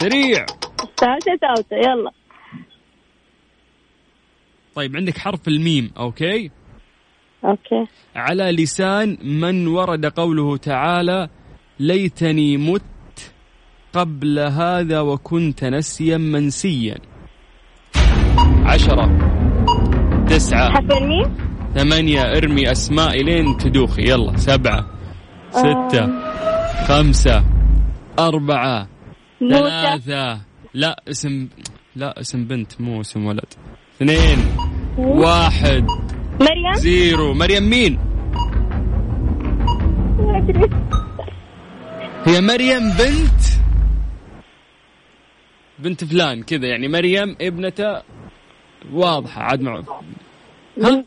سريع. 0.00 0.46
تاوتة 0.96 1.76
يلا. 1.76 2.10
طيب 4.74 4.96
عندك 4.96 5.18
حرف 5.18 5.48
الميم 5.48 5.90
okay؟ 5.96 6.50
okay. 7.44 7.86
على 8.16 8.52
لسان 8.52 9.18
من 9.22 9.66
ورد 9.66 10.06
قوله 10.06 10.56
تعالى 10.56 11.28
ليتني 11.80 12.56
مت 12.56 12.82
قبل 13.92 14.38
هذا 14.38 15.00
وكنت 15.00 15.64
نسيا 15.64 16.16
منسيا. 16.16 16.98
عشرة 18.64 19.18
تسعة 20.28 20.72
حرف 20.72 20.90
الميم؟ 20.90 21.36
ثمانية 21.74 22.20
ارمي 22.20 22.70
أسماء 22.72 23.22
لين 23.22 23.56
تدوخي 23.56 24.02
يلا 24.02 24.36
سبعة 24.36 24.86
ستة 25.50 26.10
خمسة 26.86 27.44
أربعة 28.18 28.88
موسى. 29.40 29.60
ثلاثة. 29.60 30.40
لا 30.74 31.02
اسم 31.08 31.48
لا 31.96 32.20
اسم 32.20 32.44
بنت 32.44 32.80
مو 32.80 33.00
اسم 33.00 33.26
ولد. 33.26 33.54
اثنين 34.02 34.38
واحد. 34.98 35.86
مريم؟ 36.40 36.74
zero. 36.74 37.34
مريم 37.34 37.70
مين؟ 37.70 37.98
ما 40.18 40.38
أدري. 40.38 40.70
هي 42.24 42.40
مريم 42.40 42.90
بنت 42.90 43.42
بنت 45.78 46.04
فلان 46.04 46.42
كذا 46.42 46.66
يعني 46.66 46.88
مريم 46.88 47.36
ابنته 47.40 48.02
واضحة 48.92 49.42
عاد 49.42 49.60
مع 49.60 49.82
ها؟ 50.82 51.04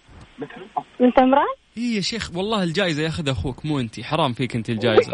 بنت 0.99 1.19
عمران؟ 1.19 1.45
هي 1.77 1.95
يا 1.95 2.01
شيخ 2.01 2.31
والله 2.35 2.63
الجائزة 2.63 3.03
ياخذها 3.03 3.33
أخوك 3.33 3.65
مو 3.65 3.79
أنت. 3.79 4.01
حرام 4.01 4.33
فيك 4.33 4.55
أنت 4.55 4.69
الجائزة. 4.69 5.11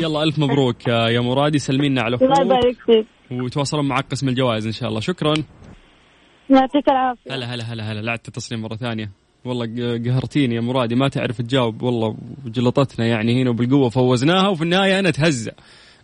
يلا 0.00 0.22
ألف 0.22 0.38
مبروك 0.38 0.88
يا 0.88 1.20
مرادي. 1.20 1.58
سلمينا 1.58 2.02
على 2.02 2.16
الله 2.16 2.32
أخوك. 2.32 2.44
يبارك 2.44 2.76
فيك. 2.86 3.15
وتواصلون 3.30 3.88
معك 3.88 4.06
قسم 4.10 4.28
الجوائز 4.28 4.66
إن 4.66 4.72
شاء 4.72 4.88
الله. 4.88 5.00
شكرا. 5.00 5.34
يعطيك 6.50 6.88
العافية. 6.88 7.34
هلا 7.34 7.54
هلا 7.54 7.64
هلا 7.64 7.92
هلا. 7.92 8.00
لا 8.00 8.16
تتصلين 8.16 8.60
مرة 8.60 8.76
ثانية. 8.76 9.10
والله 9.44 9.66
ق- 9.66 10.06
قهرتيني 10.08 10.54
يا 10.54 10.60
مرادي. 10.60 10.94
ما 10.94 11.08
تعرف 11.08 11.38
تجاوب. 11.38 11.82
والله 11.82 12.16
وجلطتنا 12.46 13.06
يعني 13.06 13.42
هنا 13.42 13.50
وبالقوة 13.50 13.88
فوزناها 13.88 14.48
وفي 14.48 14.62
النهاية 14.62 14.98
أنا 14.98 15.08
أتهزأ. 15.08 15.52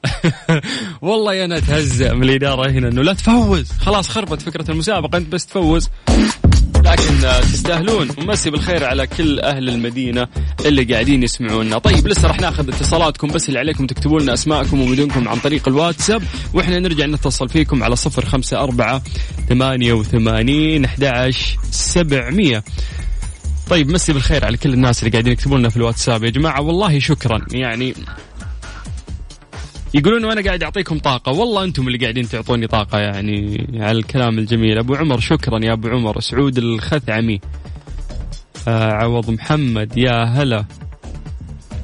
والله 1.03 1.45
أنا 1.45 1.57
أتهزأ 1.59 2.14
من 2.14 2.23
الإدارة 2.23 2.70
هنا 2.70 2.89
إنه 2.89 3.03
لا 3.03 3.12
تفوز. 3.12 3.73
خلاص 3.73 4.09
خربت 4.09 4.43
فكرة 4.43 4.70
المسابقة. 4.70 5.18
أنت 5.18 5.33
بس 5.33 5.47
تفوز. 5.47 5.91
لكن 6.85 7.24
آه، 7.24 7.41
تستاهلون. 7.41 8.09
ومسي 8.18 8.51
بالخير 8.51 8.85
على 8.85 9.07
كل 9.07 9.41
أهل 9.41 9.68
المدينة 9.68 10.28
اللي 10.66 10.85
قاعدين 10.85 11.22
يسمعونا. 11.22 11.78
طيب 11.78 12.09
لسه 12.09 12.28
راح 12.28 12.41
ناخذ 12.41 12.68
اتصالاتكم 12.68 13.28
بس 13.28 13.49
اللي 13.49 13.59
عليكم 13.59 13.87
تكتبوا 13.87 14.20
لنا 14.20 14.33
أسماءكم 14.33 14.80
ومدنكم 14.80 15.28
عن 15.28 15.39
طريق 15.39 15.68
الواتساب. 15.68 16.22
وإحنا 16.55 16.78
نرجع 16.78 17.07
نتصل 17.07 17.49
فيكم 17.49 17.83
على 17.83 17.97
صفر 17.97 18.24
خمسة 18.24 18.59
أربعة 18.62 19.03
ثمانية 19.49 19.93
وثمانين 19.93 20.85
أحد 20.85 21.30
سبعمية. 21.70 22.64
طيب 23.70 23.91
مسي 23.91 24.12
بالخير 24.12 24.45
على 24.45 24.57
كل 24.57 24.72
الناس 24.72 24.99
اللي 24.99 25.11
قاعدين 25.11 25.33
يكتبوا 25.33 25.59
لنا 25.59 25.68
في 25.68 25.76
الواتساب. 25.76 26.24
يا 26.24 26.30
جماعة 26.30 26.61
والله 26.61 26.99
شكرا. 26.99 27.47
يعني 27.51 27.95
يقولون 29.95 30.24
وأنا 30.24 30.43
قاعد 30.43 30.62
أعطيكم 30.62 30.99
طاقة. 30.99 31.32
والله 31.32 31.64
أنتم 31.64 31.86
اللي 31.86 31.99
قاعدين 31.99 32.28
تعطوني 32.28 32.66
طاقة 32.66 32.99
يعني 32.99 33.66
على 33.74 33.99
الكلام 33.99 34.38
الجميل. 34.38 34.78
أبو 34.78 34.95
عمر 34.95 35.20
شكرا 35.20 35.64
يا 35.64 35.72
أبو 35.72 35.88
عمر. 35.88 36.20
سعود 36.20 36.59
الخثعمي. 36.59 37.40
آه 38.68 38.93
عوض 38.93 39.30
محمد 39.30 39.99
يا 39.99 40.24
هلا. 40.24 40.64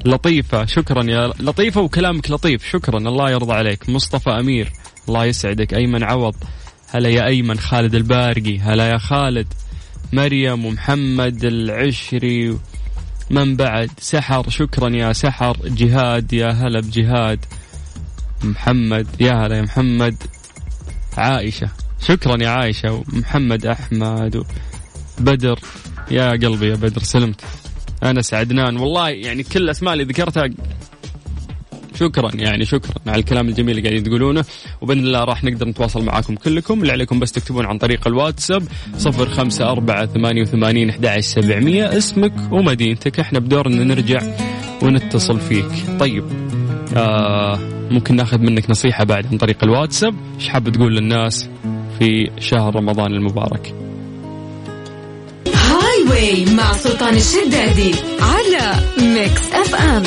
لطيفة 0.05 0.65
شكرا 0.65 1.03
يا 1.03 1.33
لطيفة 1.39 1.81
وكلامك 1.81 2.31
لطيف. 2.31 2.69
شكرا 2.69 2.97
الله 2.97 3.31
يرضى 3.31 3.53
عليك. 3.53 3.89
مصطفى 3.89 4.29
أمير 4.29 4.71
الله 5.07 5.25
يسعدك. 5.25 5.73
أيمن 5.73 6.03
عوض 6.03 6.35
هلا 6.89 7.09
يا 7.09 7.25
أيمن. 7.25 7.57
خالد 7.57 7.95
البارقي 7.95 8.59
هلا 8.59 8.89
يا 8.89 8.97
خالد. 8.97 9.53
مريم 10.13 10.65
ومحمد 10.65 11.45
العشري. 11.45 12.57
من 13.29 13.55
بعد؟ 13.55 13.89
سحر 13.99 14.49
شكرا 14.49 14.89
يا 14.89 15.13
سحر. 15.13 15.57
جهاد 15.65 16.33
يا 16.33 16.51
هلا 16.51 16.79
بجهاد. 16.79 17.45
محمد. 18.43 19.07
يا 19.19 19.33
هلا 19.33 19.57
يا 19.57 19.61
محمد. 19.61 20.15
عائشة. 21.17 21.69
شكرا 22.01 22.43
يا 22.43 22.49
عائشة 22.49 22.93
ومحمد 22.93 23.65
أحمد 23.65 24.43
بدر 25.19 25.59
يا 26.11 26.31
قلبي 26.31 26.69
يا 26.69 26.75
بدر 26.75 27.01
سلمت. 27.01 27.41
أنا 28.03 28.21
سعدنان. 28.21 28.77
والله 28.77 29.09
يعني 29.09 29.43
كل 29.43 29.63
الأسماء 29.63 29.93
اللي 29.93 30.03
ذكرتها 30.03 30.49
شكرا 31.95 32.31
يعني 32.35 32.65
شكرا 32.65 32.95
على 33.07 33.19
الكلام 33.19 33.49
الجميل 33.49 33.77
اللي 33.77 33.89
قاعدين 33.89 34.03
تقولونه. 34.03 34.45
وبإذن 34.81 34.99
الله 34.99 35.23
راح 35.23 35.43
نقدر 35.43 35.67
نتواصل 35.67 36.05
معاكم 36.05 36.35
كلكم. 36.35 36.81
اللي 36.81 36.91
عليكم 36.91 37.19
بس 37.19 37.31
تكتبون 37.31 37.65
عن 37.65 37.77
طريق 37.77 38.07
الواتساب 38.07 38.63
صفر 38.97 39.29
خمسة 39.29 39.71
أربعة 39.71 40.05
ثمانية 40.05 40.41
وثمانين 40.41 40.89
أحد 40.89 41.19
سبعمية. 41.19 41.97
اسمك 41.97 42.33
ومدينتك. 42.51 43.19
إحنا 43.19 43.39
بدورنا 43.39 43.83
نرجع 43.83 44.21
ونتصل 44.81 45.39
فيك. 45.39 45.99
طيب. 45.99 46.58
آه 46.97 47.59
ممكن 47.91 48.15
ناخذ 48.15 48.37
منك 48.37 48.69
نصيحة 48.69 49.03
بعد 49.03 49.27
عن 49.27 49.37
طريق 49.37 49.63
الواتساب. 49.63 50.15
إيش 50.35 50.49
حاب 50.49 50.69
تقول 50.69 50.95
للناس 50.95 51.49
في 51.99 52.31
شهر 52.39 52.75
رمضان 52.75 53.13
المبارك؟ 53.13 53.73
هاي 55.47 56.09
واي 56.09 56.55
مع 56.55 56.73
سلطان 56.73 57.15
الشدادي 57.15 57.91
على 58.21 58.75
Mix 58.97 59.53
FM. 59.53 60.03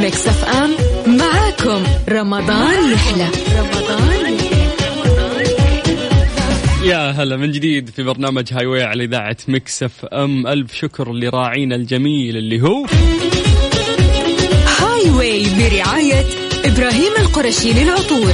Mix 0.00 0.28
FM 0.28 0.70
معاكم 1.18 1.82
رمضان 2.08 2.92
يحلى. 2.92 3.28
رمضان 3.58 4.36
يا 6.84 7.10
هلا 7.10 7.36
من 7.36 7.50
جديد 7.50 7.90
في 7.90 8.02
برنامج 8.02 8.52
Highway 8.52 8.82
على 8.82 9.04
إذاعة 9.04 9.36
Mix 9.48 9.82
FM. 9.82 10.46
ألف 10.46 10.74
شكر 10.74 11.12
لراعينا 11.12 11.76
الجميل 11.76 12.36
اللي 12.36 12.62
هو 12.62 12.86
Highway 15.00 15.42
برعاية 15.42 16.24
إبراهيم 16.64 17.12
القرشي 17.18 17.72
للعطور. 17.72 18.32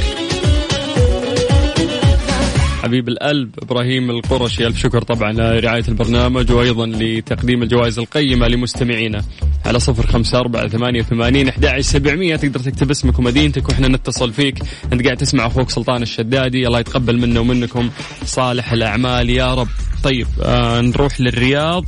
حبيب 2.83 3.09
القلب 3.09 3.49
إبراهيم 3.61 4.09
القرشي 4.09 4.67
ألف 4.67 4.79
شكر 4.79 5.01
طبعا 5.01 5.33
لرعاية 5.33 5.83
البرنامج 5.87 6.51
وأيضا 6.51 6.85
لتقديم 6.85 7.63
الجوائز 7.63 7.99
القيمة 7.99 8.47
لمستمعينا. 8.47 9.23
على 9.65 9.79
صفر 9.79 10.07
خمسة 10.07 10.39
أربعة 10.39 10.67
ثمانية 10.67 11.01
وثمانين 11.01 11.49
أحد 11.49 11.79
سبعمية 11.79 12.35
تقدر 12.35 12.59
تكتب 12.59 12.91
اسمك 12.91 13.19
ومدينتك 13.19 13.69
وإحنا 13.69 13.87
نتصل 13.87 14.33
فيك. 14.33 14.59
أنت 14.93 15.05
قاعد 15.05 15.17
تسمع 15.17 15.47
أخوك 15.47 15.69
سلطان 15.69 16.01
الشدادي 16.01 16.67
الله 16.67 16.79
يتقبل 16.79 17.17
منا 17.17 17.39
ومنكم. 17.39 17.89
صالح 18.25 18.71
الأعمال 18.71 19.29
يا 19.29 19.53
رب. 19.53 19.69
طيب 20.03 20.27
آه 20.41 20.81
نروح 20.81 21.21
للرياض. 21.21 21.85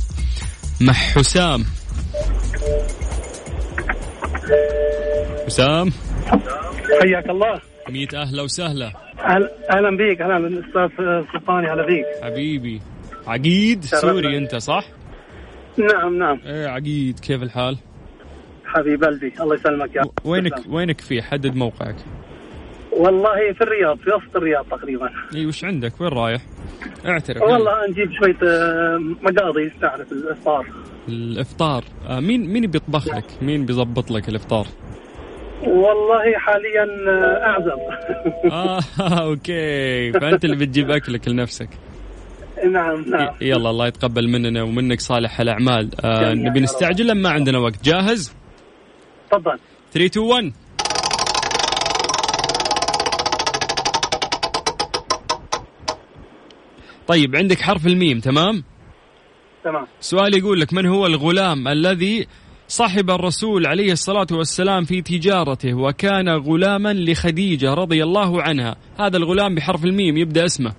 مع 0.80 0.92
حسام. 0.92 1.64
حسام 5.46 5.90
حياك 7.02 7.30
الله. 7.30 7.60
ميت 7.88 8.14
أهلا 8.14 8.42
وسهلا. 8.42 8.92
أهلا 9.70 9.96
بيك. 9.96 10.20
أهلا 10.20 10.38
بالأستاذ 10.38 10.88
سلطاني. 11.32 11.72
هلا 11.72 11.86
بيك. 11.86 12.06
حبيبي. 12.22 12.80
عقيد. 13.26 13.84
سوري 13.84 14.38
أنت 14.38 14.56
صح؟ 14.56 14.84
نعم 15.76 16.18
نعم. 16.18 16.40
إيه 16.46 16.66
عقيد. 16.66 17.20
كيف 17.20 17.42
الحال؟ 17.42 17.78
حبيب 18.64 19.04
قلبي. 19.04 19.32
الله 19.40 19.54
يسلمك 19.54 19.96
يا 19.96 20.02
وينك 20.24 20.58
تسلم. 20.58 20.74
وينك 20.74 21.00
فيه 21.00 21.22
حدد 21.22 21.54
موقعك. 21.54 21.96
والله 22.92 23.52
في 23.52 23.60
الرياض 23.60 23.98
في 23.98 24.10
وسط 24.10 24.36
الرياض 24.36 24.64
تقريبا. 24.64 25.10
اي 25.34 25.46
وش 25.46 25.64
عندك؟ 25.64 26.00
وين 26.00 26.10
رايح؟ 26.10 26.42
اعترف. 27.06 27.42
والله 27.42 27.86
نجيب 27.90 28.12
شوية 28.12 28.50
آه، 28.50 28.98
مقاضي 29.22 29.70
تعرف 29.80 30.12
الافطار 30.12 30.66
الإفطار. 31.12 31.84
آه 32.08 32.20
مين 32.20 32.46
مين 32.52 32.66
بيطبخ 32.66 33.08
لك؟ 33.08 33.24
مين 33.42 33.66
بيضبط 33.66 34.10
لك 34.10 34.28
الإفطار؟ 34.28 34.66
والله 35.62 36.38
حاليا 36.38 36.86
آه، 37.08 37.44
أعزب. 37.46 37.80
آه 38.52 38.80
أوكي. 39.22 40.12
فأنت 40.12 40.44
اللي 40.44 40.56
بتجيب 40.56 40.90
أكلك 40.90 41.28
لنفسك. 41.28 41.68
نعم 42.72 43.04
نعم. 43.10 43.34
يلا 43.40 43.70
الله 43.70 43.86
يتقبل 43.86 44.28
مننا 44.28 44.62
ومنك 44.62 45.00
صالح 45.00 45.40
الأعمال. 45.40 45.90
آه. 46.04 46.34
نبي 46.34 46.60
نستعجل 46.60 47.06
لما 47.06 47.28
عندنا 47.28 47.58
وقت. 47.58 47.84
جاهز؟ 47.84 48.34
تفضل. 49.30 49.58
3 49.92 50.06
2 50.06 50.26
1 50.26 50.52
طيب 57.06 57.36
عندك 57.36 57.60
حرف 57.60 57.86
الميم 57.86 58.20
تمام؟ 58.20 58.64
تمام. 59.64 59.86
سؤال 60.00 60.38
يقول 60.38 60.60
لك 60.60 60.72
من 60.72 60.86
هو 60.86 61.06
الغلام 61.06 61.68
الذي 61.68 62.26
صحب 62.68 63.10
الرسول 63.10 63.66
عليه 63.66 63.92
الصلاة 63.92 64.26
والسلام 64.32 64.84
في 64.84 65.02
تجارته 65.02 65.74
وكان 65.74 66.28
غلاما 66.28 66.92
لخديجة 66.92 67.74
رضي 67.74 68.02
الله 68.02 68.42
عنها؟ 68.42 68.76
هذا 68.98 69.16
الغلام 69.16 69.54
بحرف 69.54 69.84
الميم 69.84 70.16
يبدأ 70.16 70.44
اسمه. 70.44 70.72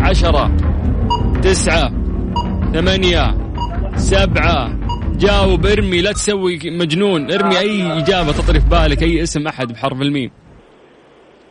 عشرة 0.00 0.56
تسعة 1.42 1.88
ثمانية 2.72 3.52
سبعة. 3.96 4.80
جاوب 5.16 5.66
ارمي 5.66 6.02
لا 6.02 6.12
تسوي 6.12 6.58
مجنون. 6.64 7.32
ارمي 7.32 7.58
أي 7.58 7.98
إجابة 7.98 8.32
تطري 8.32 8.60
في 8.60 8.68
بالك 8.68 9.02
أي 9.02 9.22
اسم 9.22 9.46
أحد 9.46 9.72
بحرف 9.72 10.02
الميم. 10.02 10.30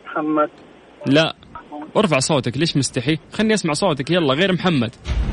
محمد. 0.06 0.50
لا. 1.06 1.36
ارفع 1.96 2.18
صوتك 2.18 2.58
ليش 2.58 2.76
مستحي؟ 2.76 3.18
خلني 3.32 3.54
أسمع 3.54 3.72
صوتك 3.72 4.10
يلا 4.10 4.34
غير 4.34 4.52
محمد. 4.52 4.90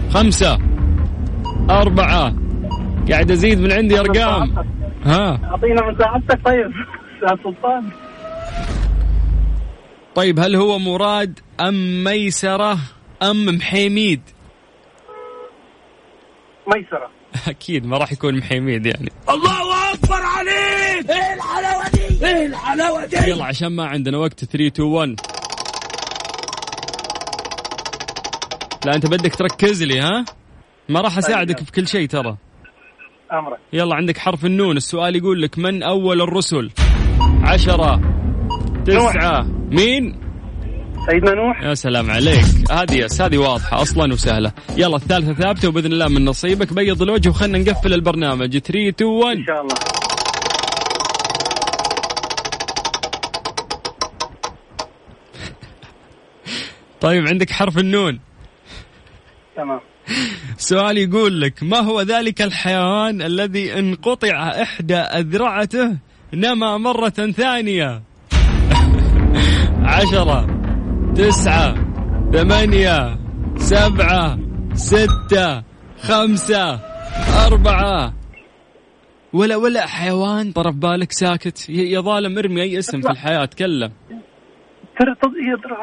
خمسة 0.09 0.57
أربعة. 1.69 2.33
قاعد 3.11 3.31
أزيد 3.31 3.59
من 3.59 3.71
عندي 3.71 3.99
أرقام. 3.99 4.55
ها؟ 5.03 5.39
أعطينا 5.43 5.91
مساعدتك 5.91 6.45
طيب. 6.45 6.71
أستاذ 7.23 7.43
سلطان. 7.43 7.89
طيب 10.15 10.39
هل 10.39 10.55
هو 10.55 10.79
مراد 10.79 11.39
أم 11.61 12.03
ميسرة 12.03 12.77
أم 13.23 13.45
محيميد؟ 13.45 14.21
ميسرة. 16.75 17.09
أكيد 17.51 17.85
ما 17.85 17.97
راح 17.97 18.11
يكون 18.11 18.37
محيميد 18.37 18.85
يعني. 18.85 19.11
يلا 23.27 23.45
عشان 23.45 23.67
ما 23.67 23.85
عندنا 23.85 24.17
وقت. 24.17 24.45
3 24.45 24.67
2 24.67 24.89
1 24.89 25.15
لا 28.85 28.95
أنت 28.95 29.05
بدك 29.05 29.35
تركز 29.35 29.83
لي 29.83 29.99
ها؟ 29.99 30.25
ما 30.89 31.01
راح 31.01 31.17
أساعدك 31.17 31.63
في 31.63 31.71
كل 31.71 31.88
شيء 31.88 32.07
ترى. 32.07 32.38
أمرك. 33.33 33.59
يلا 33.73 33.95
عندك 33.95 34.17
حرف 34.17 34.45
النون. 34.45 34.77
السؤال 34.77 35.15
يقول 35.15 35.41
لك 35.41 35.59
من 35.59 35.83
أول 35.83 36.21
الرسل؟ 36.21 36.71
عشرة 37.43 38.01
تسعة 38.85 39.43
مين؟ 39.71 40.19
سيدنا 41.09 41.33
نوح 41.33 41.61
يا 41.63 41.73
سلام 41.73 42.11
عليك. 42.11 42.71
هذه 42.71 42.93
يس 42.93 43.21
هذه 43.21 43.38
واضحة 43.38 43.81
أصلا 43.81 44.13
وسهلة. 44.13 44.51
يلا 44.77 44.95
الثالثة 44.95 45.33
ثابتة 45.33 45.67
وبإذن 45.67 45.93
الله 45.93 46.07
من 46.07 46.25
نصيبك. 46.25 46.73
بيض 46.73 47.01
الوجه 47.01 47.29
وخلنا 47.29 47.57
نقفل 47.57 47.93
البرنامج. 47.93 48.57
3 48.57 48.89
2 48.89 49.09
1 49.09 49.38
إن 49.38 49.45
شاء 49.45 49.61
الله. 49.61 49.75
طيب 57.01 57.27
عندك 57.27 57.49
حرف 57.49 57.77
النون. 57.77 58.19
تمام. 59.55 59.79
سؤال 60.58 60.97
يقول 60.97 61.41
لك 61.41 61.64
ما 61.64 61.80
هو 61.80 62.01
ذلك 62.01 62.41
الحيوان 62.41 63.22
الذي 63.22 63.80
إن 63.80 63.95
قطع 63.95 64.49
إحدى 64.62 64.95
أذرعته 64.95 65.97
نما 66.34 66.78
مرة 66.78 67.10
ثانية؟ 67.10 68.01
عشرة 69.95 70.47
تسعة 71.16 71.76
ثمانية 72.34 73.18
سبعة 73.58 74.39
ستة 74.74 75.64
خمسة 76.01 76.80
أربعة. 77.47 78.14
ولا 79.34 79.55
ولا 79.55 79.88
حيوان 79.88 80.51
طرف 80.51 80.76
بالك 80.76 81.12
ساكت 81.12 81.70
يا 81.70 82.01
ظالم 82.01 82.38
ارمي 82.38 82.62
أي 82.62 82.80
اسم 82.80 83.01
في 83.01 83.10
الحياة 83.10 83.45
تكلم. 83.45 83.91
ترى 84.99 85.16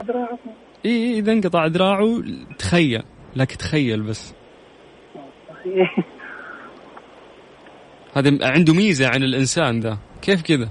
دراع 0.09 0.29
إيه 0.85 0.91
إيه، 0.91 1.19
إذا 1.19 1.33
انقطع 1.33 1.67
ذراعه 1.67 2.23
تخيل. 2.59 3.03
لك 3.37 3.53
تخيل 3.53 4.03
بس. 4.03 4.35
هذا 8.15 8.39
عنده 8.43 8.75
ميزة 8.75 9.09
عن 9.09 9.23
الإنسان 9.23 9.81
ذا. 9.81 9.99
كيف 10.23 10.43
كذا؟ 10.43 10.71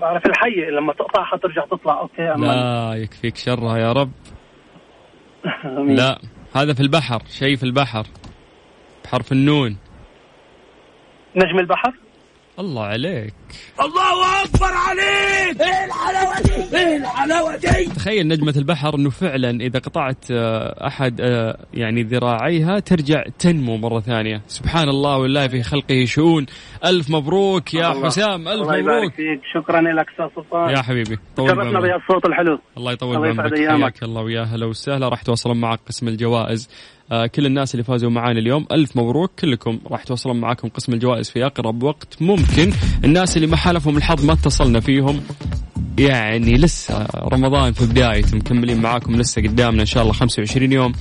بعرف 0.00 0.26
الحية 0.26 0.70
لما 0.70 0.92
تقطعها 0.92 1.36
ترجع 1.36 1.64
تطلع. 1.66 2.00
okay 2.00 2.22
اما 2.22 2.46
لا 2.46 2.94
يكفيك 3.02 3.36
شرها 3.36 3.78
يا 3.78 3.92
رب. 3.92 4.12
لا 5.88 6.18
هذا 6.56 6.74
في 6.74 6.80
البحر 6.80 7.22
شيء 7.28 7.56
في 7.56 7.62
البحر. 7.62 8.06
بحرف 9.04 9.32
النون 9.32 9.76
نجم 11.36 11.58
البحر؟ 11.58 11.94
الله 12.58 12.82
عليك. 12.82 13.34
الله 13.80 14.44
أكبر 14.44 14.66
عليك! 14.88 15.60
إيه 15.60 15.84
الحلاوة 15.84 16.40
دي؟ 16.42 16.76
إيه 16.78 16.96
الحلاوة 16.96 17.56
دي؟ 17.56 17.84
تخيل 17.84 18.28
نجمة 18.28 18.54
البحر 18.56 18.94
إنه 18.94 19.10
فعلا 19.10 19.50
إذا 19.50 19.78
قطعت 19.78 20.24
آه، 20.30 20.86
أحد 20.86 21.20
آه، 21.20 21.58
يعني 21.74 22.02
ذراعيها 22.02 22.78
ترجع 22.78 23.22
تنمو 23.38 23.76
مرة 23.76 24.00
ثانية. 24.00 24.42
سبحان 24.46 24.88
الله 24.88 25.18
والله 25.18 25.48
في 25.48 25.62
خلقه 25.62 26.04
شؤون 26.04 26.46
ألف 26.84 27.10
مبروك 27.10 27.74
يا 27.74 27.92
الله. 27.92 28.06
حسام 28.06 28.48
ألف 28.48 28.62
الله 28.62 28.76
يبارك 28.76 28.96
مبروك. 28.96 29.14
فيك. 29.14 29.40
شكرا 29.54 29.80
لك 29.80 30.06
أستاذ 30.10 30.26
سلطان 30.42 30.70
يا 30.70 30.82
حبيبي 30.82 31.18
طول 31.36 31.48
شرفنا 31.48 31.64
بعمرك. 31.64 31.92
بالصوت 31.92 32.26
الحلو. 32.26 32.58
الله 32.76 32.92
يطول 32.92 33.18
بعمرك. 33.18 33.54
حياك 33.54 34.02
الله. 34.02 34.22
ويا 34.22 34.42
هلا 34.42 34.66
وسهلا. 34.66 35.08
راح 35.08 35.22
توصلون 35.22 35.60
معك 35.60 35.80
قسم 35.88 36.08
الجوائز. 36.08 36.68
كل 37.34 37.46
الناس 37.46 37.74
اللي 37.74 37.84
فازوا 37.84 38.10
معانا 38.10 38.38
اليوم 38.38 38.66
ألف 38.72 38.96
مبروك. 38.96 39.30
كلكم 39.40 39.78
راح 39.90 40.04
توصلون 40.04 40.40
معاكم 40.40 40.68
قسم 40.68 40.92
الجوائز 40.92 41.30
في 41.30 41.46
أقرب 41.46 41.82
وقت. 41.82 42.22
ممكن 42.22 42.72
الناس 43.04 43.36
اللي 43.36 43.46
ما 43.46 43.56
حالفهم 43.56 43.96
الحظ 43.96 44.24
ما 44.24 44.32
اتصلنا 44.32 44.80
فيهم. 44.80 45.20
يعني 45.98 46.54
لسه 46.54 47.06
رمضان 47.32 47.72
في 47.72 47.86
بدايته 47.86 48.36
مكملين 48.36 48.80
معاكم 48.80 49.16
لسه 49.16 49.42
قدامنا 49.42 49.80
إن 49.80 49.86
شاء 49.86 50.02
الله 50.02 50.12
25 50.12 50.72
يوم. 50.72 50.92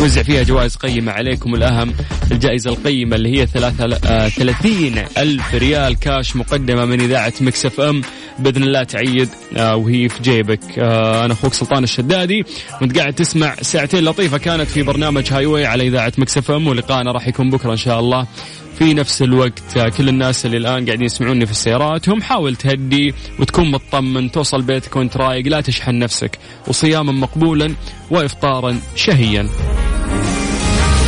نوزع 0.00 0.22
فيها 0.22 0.42
جوائز 0.42 0.76
قيمة 0.76 1.12
عليكم 1.12 1.54
الأهم 1.54 1.92
الجائزة 2.32 2.70
القيمة 2.70 3.16
اللي 3.16 3.40
هي 3.40 3.46
ثلاثة 3.46 3.98
آه 4.06 4.28
30 4.28 4.94
ألف 5.18 5.54
ريال 5.54 5.98
كاش 5.98 6.36
مقدمة 6.36 6.84
من 6.84 7.00
إذاعة 7.00 7.32
Mix 7.40 7.66
FM. 7.66 8.02
بإذن 8.38 8.62
الله 8.62 8.82
تعيد 8.82 9.28
آه 9.56 9.76
وهي 9.76 10.08
في 10.08 10.22
جيبك. 10.22 10.78
آه 10.78 11.24
أنا 11.24 11.32
أخوك 11.32 11.54
سلطان 11.54 11.84
الشدادي 11.84 12.44
وأنت 12.80 12.98
قاعد 12.98 13.12
تسمع 13.14 13.54
ساعتين 13.62 14.04
لطيفة 14.04 14.38
كانت 14.38 14.68
في 14.68 14.82
برنامج 14.82 15.32
Highway 15.32 15.66
على 15.66 15.88
إذاعة 15.88 16.12
Mix 16.18 16.38
FM 16.38 16.66
ولقائنا 16.66 17.12
راح 17.12 17.28
يكون 17.28 17.50
بكرة 17.50 17.72
إن 17.72 17.76
شاء 17.76 18.00
الله. 18.00 18.26
في 18.78 18.94
نفس 18.94 19.22
الوقت. 19.22 19.78
كل 19.96 20.08
الناس 20.08 20.46
اللي 20.46 20.56
الآن 20.56 20.86
قاعدين 20.86 21.06
يسمعوني 21.06 21.46
في 21.46 21.52
السيارات 21.52 22.08
هم 22.08 22.22
حاول 22.22 22.56
تهدي 22.56 23.14
وتكون 23.40 23.70
مطمن 23.70 24.30
توصل 24.30 24.62
بيتك 24.62 24.96
وانت 24.96 25.16
رايق 25.16 25.46
لا 25.46 25.60
تشحن 25.60 25.98
نفسك. 25.98 26.38
وصياما 26.68 27.12
مقبولا 27.12 27.74
وافطارا 28.10 28.80
شهيا. 28.96 29.48